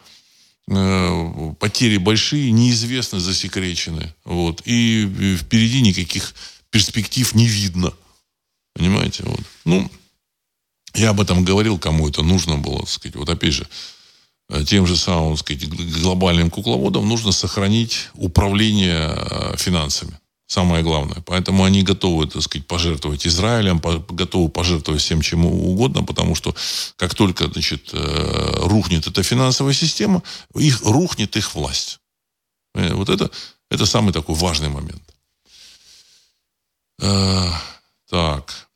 [0.72, 4.16] Э, потери большие, неизвестно, засекречены.
[4.26, 4.64] Вот.
[4.66, 6.34] И впереди никаких
[6.72, 7.94] перспектив не видно.
[8.74, 9.26] Понимаете?
[9.26, 9.42] Вот.
[9.64, 9.92] Ну,
[10.98, 13.16] я об этом говорил, кому это нужно было, так сказать.
[13.16, 13.68] Вот опять же,
[14.50, 20.20] э, тем же самым, так сказать, глобальным кукловодам нужно сохранить управление э, финансами.
[20.48, 21.22] Самое главное.
[21.26, 26.56] Поэтому они готовы, так сказать, пожертвовать Израилем, готовы пожертвовать всем чем угодно, потому что
[26.96, 30.24] как только, значит, э, рухнет эта финансовая система,
[30.56, 32.00] их рухнет их власть.
[32.74, 33.30] Вот это,
[33.70, 35.04] это самый такой важный момент.
[38.10, 38.67] Так.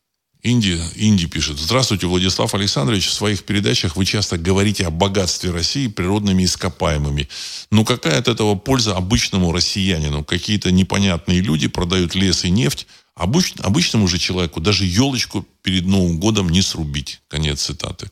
[0.44, 1.60] Инди, Инди пишет.
[1.60, 3.08] Здравствуйте, Владислав Александрович.
[3.08, 7.28] В своих передачах вы часто говорите о богатстве России природными ископаемыми.
[7.70, 10.24] Но какая от этого польза обычному россиянину?
[10.24, 12.88] Какие-то непонятные люди продают лес и нефть.
[13.14, 17.22] Обыч, обычному же человеку даже елочку перед Новым годом не срубить.
[17.28, 18.10] Конец цитаты.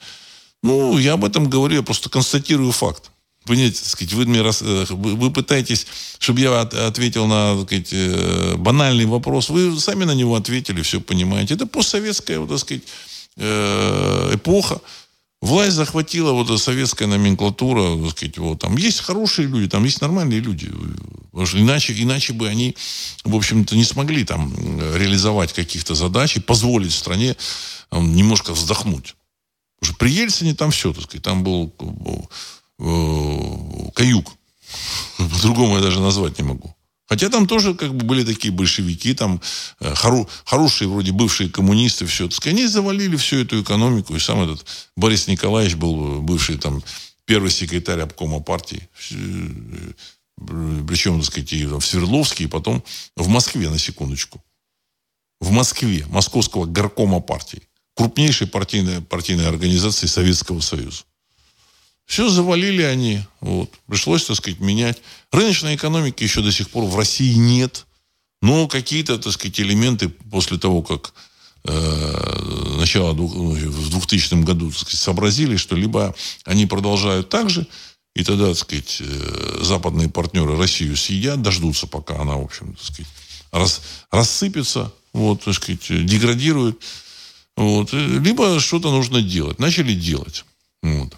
[0.62, 3.10] Ну, я об этом говорю, я просто констатирую факт.
[3.50, 4.62] Понимаете, сказать, вы, мне рас...
[4.62, 5.88] Э, вы пытаетесь,
[6.20, 9.50] чтобы я ответил на так сказать, э, банальный вопрос.
[9.50, 11.56] Вы сами на него ответили, все понимаете.
[11.56, 12.84] Это постсоветская, вот, так сказать,
[13.38, 14.82] э, эпоха.
[15.42, 20.42] Власть захватила вот советская номенклатура, так сказать, вот, там есть хорошие люди, там есть нормальные
[20.42, 20.72] люди.
[21.32, 22.76] Потому что иначе, иначе бы они,
[23.24, 24.54] в общем-то, не смогли там
[24.96, 27.36] реализовать каких-то задач и позволить стране
[27.92, 29.16] немножко вздохнуть.
[29.82, 32.22] Что при Ельцине там все, так сказать, там был Э,
[32.80, 34.34] каюк.
[35.18, 36.76] По-другому я даже назвать не могу.
[37.10, 39.42] Хотя там тоже как бы были такие большевики, там
[39.80, 42.30] э, хоро, хорошие вроде бывшие коммунисты, все.
[42.30, 44.16] Так они завалили всю эту экономику.
[44.16, 44.64] И сам этот
[44.96, 46.84] Борис Николаевич был бывший там
[47.26, 48.88] первый секретарь обкома партии.
[49.12, 49.94] Э,
[50.88, 52.84] Причем, так сказать, и в Свердловске, и потом
[53.16, 54.44] в Москве, на секундочку.
[55.40, 57.64] В Москве, Московского горкома партии.
[57.96, 61.06] Крупнейшей партийной, партийной организации Советского Союза.
[62.10, 63.22] Все завалили они.
[63.40, 63.70] Вот.
[63.86, 65.00] Пришлось, так сказать, менять.
[65.32, 67.86] Рыночной экономики еще до сих пор в России нет.
[68.42, 71.14] Но какие-то, так сказать, элементы после того, как
[71.66, 77.68] э, начало ну, в 2000 году так сказать, сообразили, что либо они продолжают так же,
[78.16, 82.86] и тогда, так сказать, э, западные партнеры Россию съедят, дождутся, пока она, в общем, так
[82.86, 83.12] сказать,
[83.52, 86.82] рас, рассыпется, вот, так сказать, деградирует.
[87.56, 87.94] Вот.
[87.94, 89.60] Либо что-то нужно делать.
[89.60, 90.44] Начали делать.
[90.82, 91.14] Вот.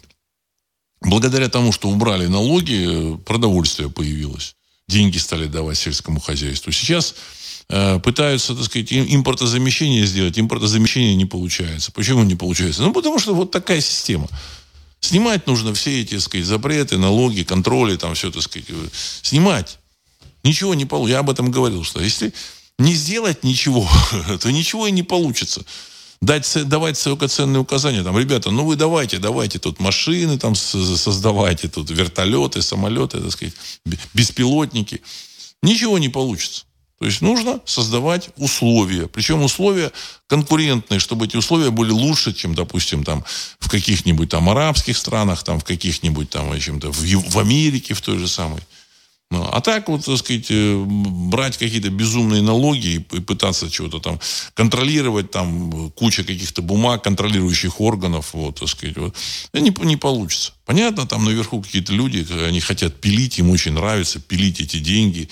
[1.02, 4.56] Благодаря тому, что убрали налоги, продовольствие появилось.
[4.88, 6.72] Деньги стали давать сельскому хозяйству.
[6.72, 7.16] Сейчас
[7.70, 10.38] э, пытаются, так сказать, импортозамещение сделать.
[10.38, 11.92] Импортозамещение не получается.
[11.92, 12.84] Почему не получается?
[12.84, 14.28] Ну, потому что вот такая система.
[15.00, 18.68] Снимать нужно все эти, так сказать, запреты, налоги, контроли, там все, так сказать,
[19.24, 19.80] снимать.
[20.44, 21.14] Ничего не получится.
[21.14, 22.32] Я об этом говорил, что если
[22.78, 23.90] не сделать ничего,
[24.40, 25.66] то ничего и не получится.
[26.22, 28.04] Дать, давать только ценные указания.
[28.04, 33.56] Там, ребята, ну вы давайте, давайте тут машины там создавайте, тут вертолеты, самолеты, так сказать,
[34.14, 35.02] беспилотники.
[35.64, 36.66] Ничего не получится.
[37.00, 39.08] То есть нужно создавать условия.
[39.08, 39.92] Причем условия
[40.28, 43.26] конкурентные, чтобы эти условия были лучше, чем, допустим, там,
[43.60, 48.28] в каких-нибудь там арабских странах, там, в каких-нибудь там, в, в Америке в той же
[48.28, 48.62] самой.
[49.32, 54.20] Ну, а так вот, так сказать, э, брать какие-то безумные налоги и, пытаться чего-то там
[54.54, 59.16] контролировать, там куча каких-то бумаг, контролирующих органов, вот, так сказать, вот,
[59.54, 60.52] не, не получится.
[60.66, 65.30] Понятно, там наверху какие-то люди, они хотят пилить, им очень нравится пилить эти деньги,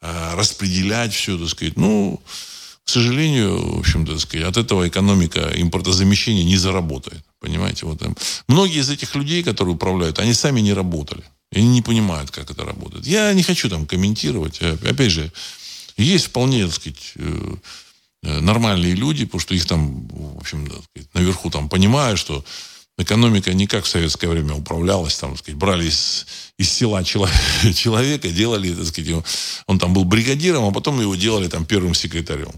[0.00, 1.76] э, распределять все, так сказать.
[1.76, 2.22] Ну,
[2.84, 7.22] к сожалению, в общем-то, сказать, от этого экономика импортозамещения не заработает.
[7.38, 7.84] Понимаете?
[7.84, 8.00] Вот.
[8.48, 11.22] Многие из этих людей, которые управляют, они сами не работали.
[11.52, 13.06] И не понимают, как это работает.
[13.06, 14.58] Я не хочу там комментировать.
[14.62, 15.30] Э, опять же,
[15.98, 17.56] есть вполне, так сказать, э,
[18.22, 22.42] э, нормальные люди, потому что их там, в общем, так сказать, наверху там понимают, что
[22.96, 26.26] экономика не как в советское время управлялась, там, так сказать, брали из,
[26.56, 29.24] из села человека, делали, так сказать,
[29.66, 32.52] он там был бригадиром, а потом его делали там первым секретарем.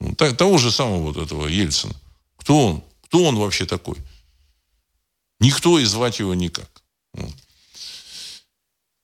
[0.00, 1.94] Ну, того же самого вот этого Ельцина.
[2.36, 2.82] Кто он?
[3.04, 3.96] Кто он вообще такой?
[5.38, 6.68] Никто и звать его никак.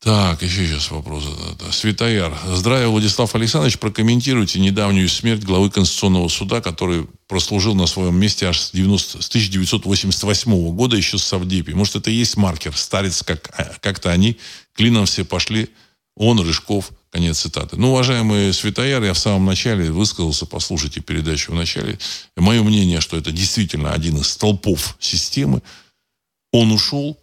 [0.04, 1.24] Так, еще сейчас вопрос.
[1.70, 2.38] Светояр.
[2.46, 3.78] Здравия, Владислав Александрович.
[3.78, 9.28] Прокомментируйте недавнюю смерть главы Конституционного суда, который прослужил на своем месте аж с, 90, с
[9.28, 11.70] 1988 года еще с Савдепи.
[11.70, 12.76] Может, это и есть маркер?
[12.76, 14.36] Старец, как, а, как-то они
[14.74, 15.70] клином все пошли.
[16.16, 16.90] Он, Рыжков.
[17.10, 17.78] Конец цитаты.
[17.78, 21.98] Ну, уважаемый Светояр, я в самом начале высказался, послушайте передачу в начале.
[22.36, 25.62] Мое мнение, что это действительно один из столпов системы.
[26.52, 27.18] Он ушел,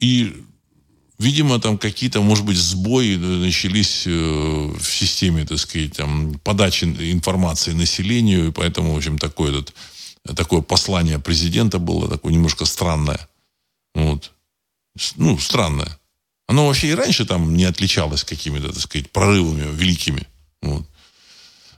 [0.00, 0.44] и
[1.18, 7.72] Видимо, там какие-то, может быть, сбои начались э, в системе, так сказать, там, подачи информации
[7.72, 9.74] населению, и поэтому, в общем, такое, этот,
[10.36, 13.28] такое послание президента было такое немножко странное.
[13.94, 14.32] Вот.
[15.14, 15.98] Ну, странное.
[16.48, 20.26] Оно вообще и раньше там не отличалось какими-то, так сказать, прорывами великими.
[20.62, 20.84] Вот.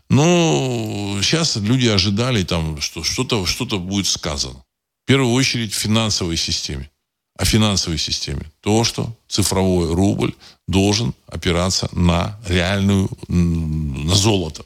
[0.09, 4.65] Но сейчас люди ожидали, там, что что-то что будет сказано.
[5.05, 6.91] В первую очередь в финансовой системе
[7.37, 8.51] о финансовой системе.
[8.61, 10.35] То, что цифровой рубль
[10.67, 14.65] должен опираться на реальную, на золото.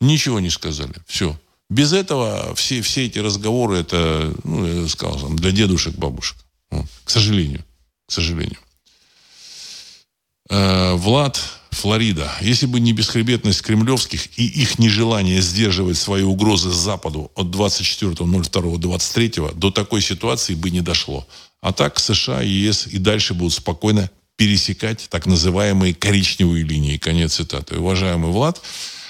[0.00, 0.94] Ничего не сказали.
[1.06, 1.38] Все.
[1.70, 6.38] Без этого все, все эти разговоры, это, ну, я сказал, для дедушек, бабушек.
[6.70, 7.64] К сожалению.
[8.06, 8.58] К сожалению.
[10.48, 11.38] Э, Влад,
[11.70, 12.32] Флорида.
[12.40, 19.70] Если бы не бесхребетность кремлевских и их нежелание сдерживать свои угрозы Западу от 24.02.23, до
[19.70, 21.26] такой ситуации бы не дошло.
[21.60, 26.96] А так США и ЕС и дальше будут спокойно пересекать так называемые коричневые линии.
[26.96, 27.78] Конец цитаты.
[27.78, 28.62] Уважаемый Влад,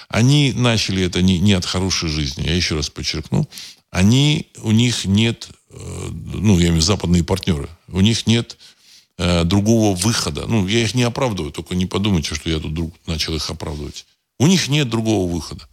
[0.08, 2.46] они начали это не, не от хорошей жизни.
[2.46, 3.46] Я еще раз подчеркну.
[3.90, 8.58] Они, у них нет, э, ну, я имею в виду западные партнеры, у них нет
[9.18, 10.46] э, другого выхода.
[10.46, 14.06] Ну, я их не оправдываю, только не подумайте, что я тут вдруг начал их оправдывать.
[14.38, 15.66] У них нет другого выхода.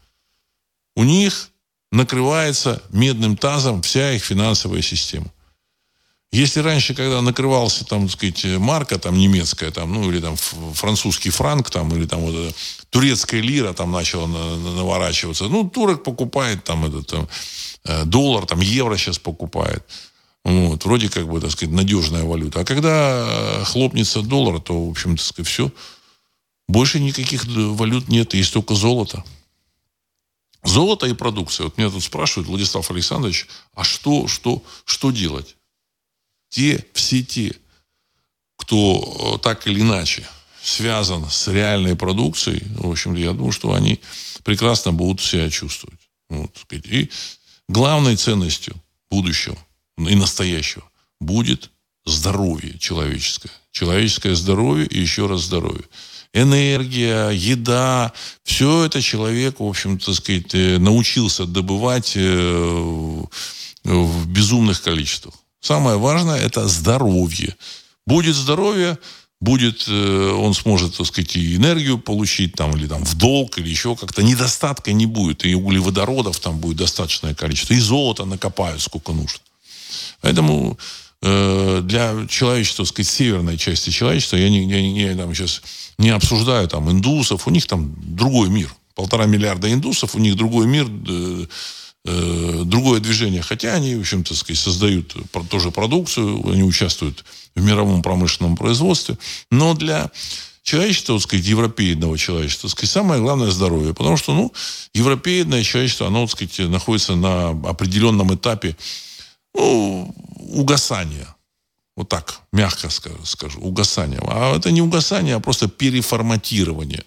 [0.96, 1.50] У них
[1.92, 5.32] накрывается медным тазом вся их финансовая система.
[6.36, 11.30] Если раньше, когда накрывался, там, так сказать, марка там немецкая, там, ну, или там французский
[11.30, 12.54] франк, там, или там вот
[12.90, 17.30] турецкая лира там начала на, на, наворачиваться, ну, турок покупает там этот там,
[17.86, 19.82] э, доллар, там, евро сейчас покупает.
[20.44, 22.60] Вот, вроде как бы, так сказать, надежная валюта.
[22.60, 25.72] А когда хлопнется доллар, то, в общем, так сказать, все.
[26.68, 29.24] Больше никаких валют нет, есть только золото.
[30.66, 31.64] Золото и продукция.
[31.64, 35.56] Вот меня тут спрашивают, Владислав Александрович, а что, что, что делать?
[36.56, 37.54] Те, все те,
[38.58, 40.26] кто э, так или иначе
[40.64, 44.00] связан с реальной продукцией, в общем, я думаю, что они
[44.46, 46.00] прекрасно будут себя чувствовать.
[46.30, 47.12] Вот, и
[47.68, 48.74] главной ценностью
[49.12, 49.58] будущего
[49.98, 50.90] и настоящего
[51.20, 51.72] будет
[52.06, 53.52] здоровье человеческое.
[53.72, 55.84] Человеческое здоровье и еще раз здоровье.
[56.32, 63.24] Энергия, еда, все это человек, в общем, так сказать, э, научился добывать э,
[63.84, 65.36] в безумных количествах.
[65.66, 67.56] Самое важное– это здоровье.
[68.06, 69.00] Будет здоровье,
[69.42, 73.68] будет, э, он сможет, так сказать, и энергию получить, там, или там в долг, или
[73.68, 74.22] еще как-то.
[74.22, 75.44] Недостатка не будет.
[75.44, 77.74] И углеводородов там будет достаточное количество.
[77.74, 79.40] И золота накопают сколько нужно.
[80.22, 80.78] Поэтому
[81.24, 85.64] э, для человечества, так сказать, северной части человечества, я, не, я, я там сейчас
[85.98, 88.72] не обсуждаю там индусов, у них там другой мир.
[88.94, 91.46] Полтора миллиарда индусов, у них другой мир, э,
[92.06, 93.42] э, другое движение.
[93.42, 95.16] Хотя они, в общем-то, сказать, создают
[95.50, 97.26] тоже продукцию, они участвуют
[97.56, 99.18] в мировом промышленном производстве.
[99.52, 100.12] Но для
[100.64, 103.94] человечества, так сказать, европейного человечества, сказать, самое главное здоровье.
[103.94, 104.54] Потому что, ну,
[104.94, 108.76] европейное человечество, оно, так сказать, находится на определенном этапе
[109.54, 111.28] ну, угасания.
[111.96, 114.20] Вот так, мягко скажу, угасание.
[114.24, 117.04] А это не угасание, а просто переформатирование.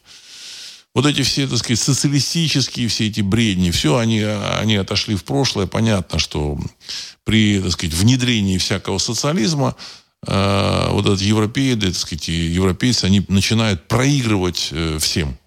[0.94, 5.66] Вот эти все, так сказать, социалистические все эти бредни, все, они, они отошли в прошлое.
[5.66, 6.58] Понятно, что
[7.24, 9.76] при, так сказать, внедрении всякого социализма
[10.26, 15.38] э, вот этот европейцы, так сказать, европейцы, они начинают проигрывать э, всем.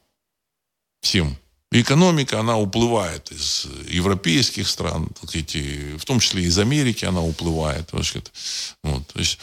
[1.02, 1.36] Всем.
[1.72, 7.90] И экономика, она уплывает из европейских стран, эти, в том числе из Америки она уплывает.
[7.94, 9.40] Вот, то есть,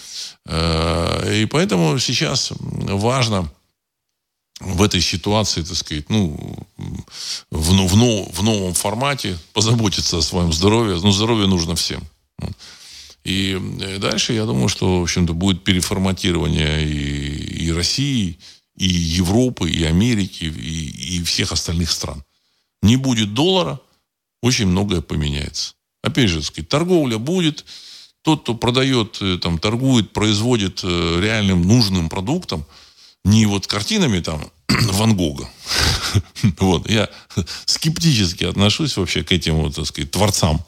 [0.46, 3.51] э, и поэтому сейчас важно
[4.61, 6.56] в этой ситуации, так сказать, ну,
[7.50, 10.96] в, в, в новом формате позаботиться о своем здоровье.
[10.96, 12.02] Но ну, здоровье нужно всем.
[13.24, 18.38] И э, дальше, я думаю, что, в общем-то, будет переформатирование и, и России,
[18.76, 22.24] и Европы, и Америки, и, и всех остальных стран.
[22.82, 23.80] Не будет доллара,
[24.42, 25.74] очень многое поменяется.
[26.02, 27.64] Опять же, сказать, торговля будет.
[28.22, 32.64] Тот, кто продает, э, там, торгует, производит э, реальным нужным продуктом,
[33.28, 35.48] не вот картинами там Ван Гога.
[36.58, 36.88] Вот.
[36.88, 37.08] Я
[37.66, 40.64] скептически отношусь вообще к этим, вот, так сказать, творцам.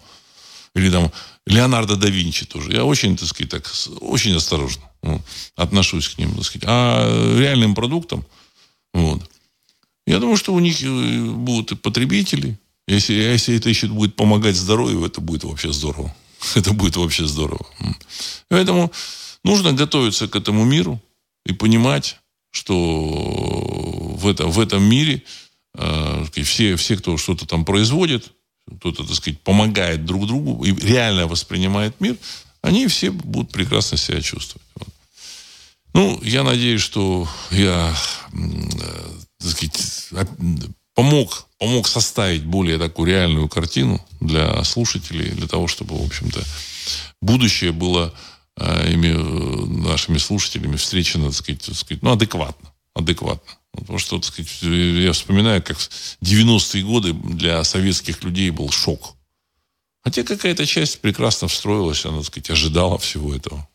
[0.74, 1.10] Или там
[1.46, 2.72] Леонардо да Винчи тоже.
[2.72, 5.22] Я очень, так сказать, так, очень осторожно вот,
[5.56, 6.64] отношусь к ним, так сказать.
[6.68, 8.24] А реальным продуктам,
[8.92, 9.22] вот.
[10.06, 12.58] Я думаю, что у них э, будут и потребители.
[12.86, 16.14] Если, если это еще будет помогать здоровью, это будет вообще здорово.
[16.54, 17.66] Это будет вообще здорово.
[18.48, 18.90] Поэтому
[19.44, 21.00] нужно готовиться к этому миру
[21.44, 22.19] и понимать,
[22.50, 22.76] что
[24.16, 25.22] в, это, в этом мире
[25.74, 28.32] э, все, все, кто что-то там производит,
[28.78, 32.16] кто-то, так сказать, помогает друг другу и реально воспринимает мир,
[32.62, 34.66] они все будут прекрасно себя чувствовать.
[34.74, 34.88] Вот.
[35.92, 37.94] Ну, я надеюсь, что я
[38.32, 40.08] э, так сказать,
[40.94, 46.42] помог, помог составить более такую реальную картину для слушателей, для того, чтобы, в общем-то,
[47.20, 48.12] будущее было
[48.60, 52.72] ими, э, нашими слушателями встречено, так сказать, так сказать ну, адекватно.
[52.94, 53.52] Адекватно.
[53.72, 55.78] Потому что, так сказать, я вспоминаю, как
[56.22, 59.16] 90-е годы для советских людей был шок.
[60.02, 63.68] Хотя какая-то часть прекрасно встроилась, она, так сказать, ожидала всего этого.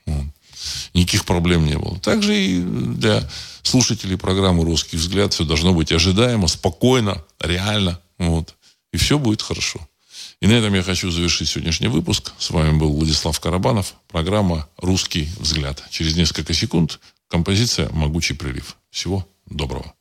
[0.94, 2.00] Никаких проблем не было.
[2.00, 3.30] Также и для
[3.62, 8.00] слушателей программы «Русский взгляд» все должно быть ожидаемо, спокойно, реально.
[8.18, 8.56] Вот.
[8.92, 9.88] И все будет хорошо.
[10.42, 12.34] И на этом я хочу завершить сегодняшний выпуск.
[12.38, 13.96] С вами был Владислав Карабанов.
[14.08, 15.84] Программа «Русский взгляд».
[15.90, 18.78] Через несколько секунд композиция «Могучий прилив».
[18.92, 19.94] Всего доброго.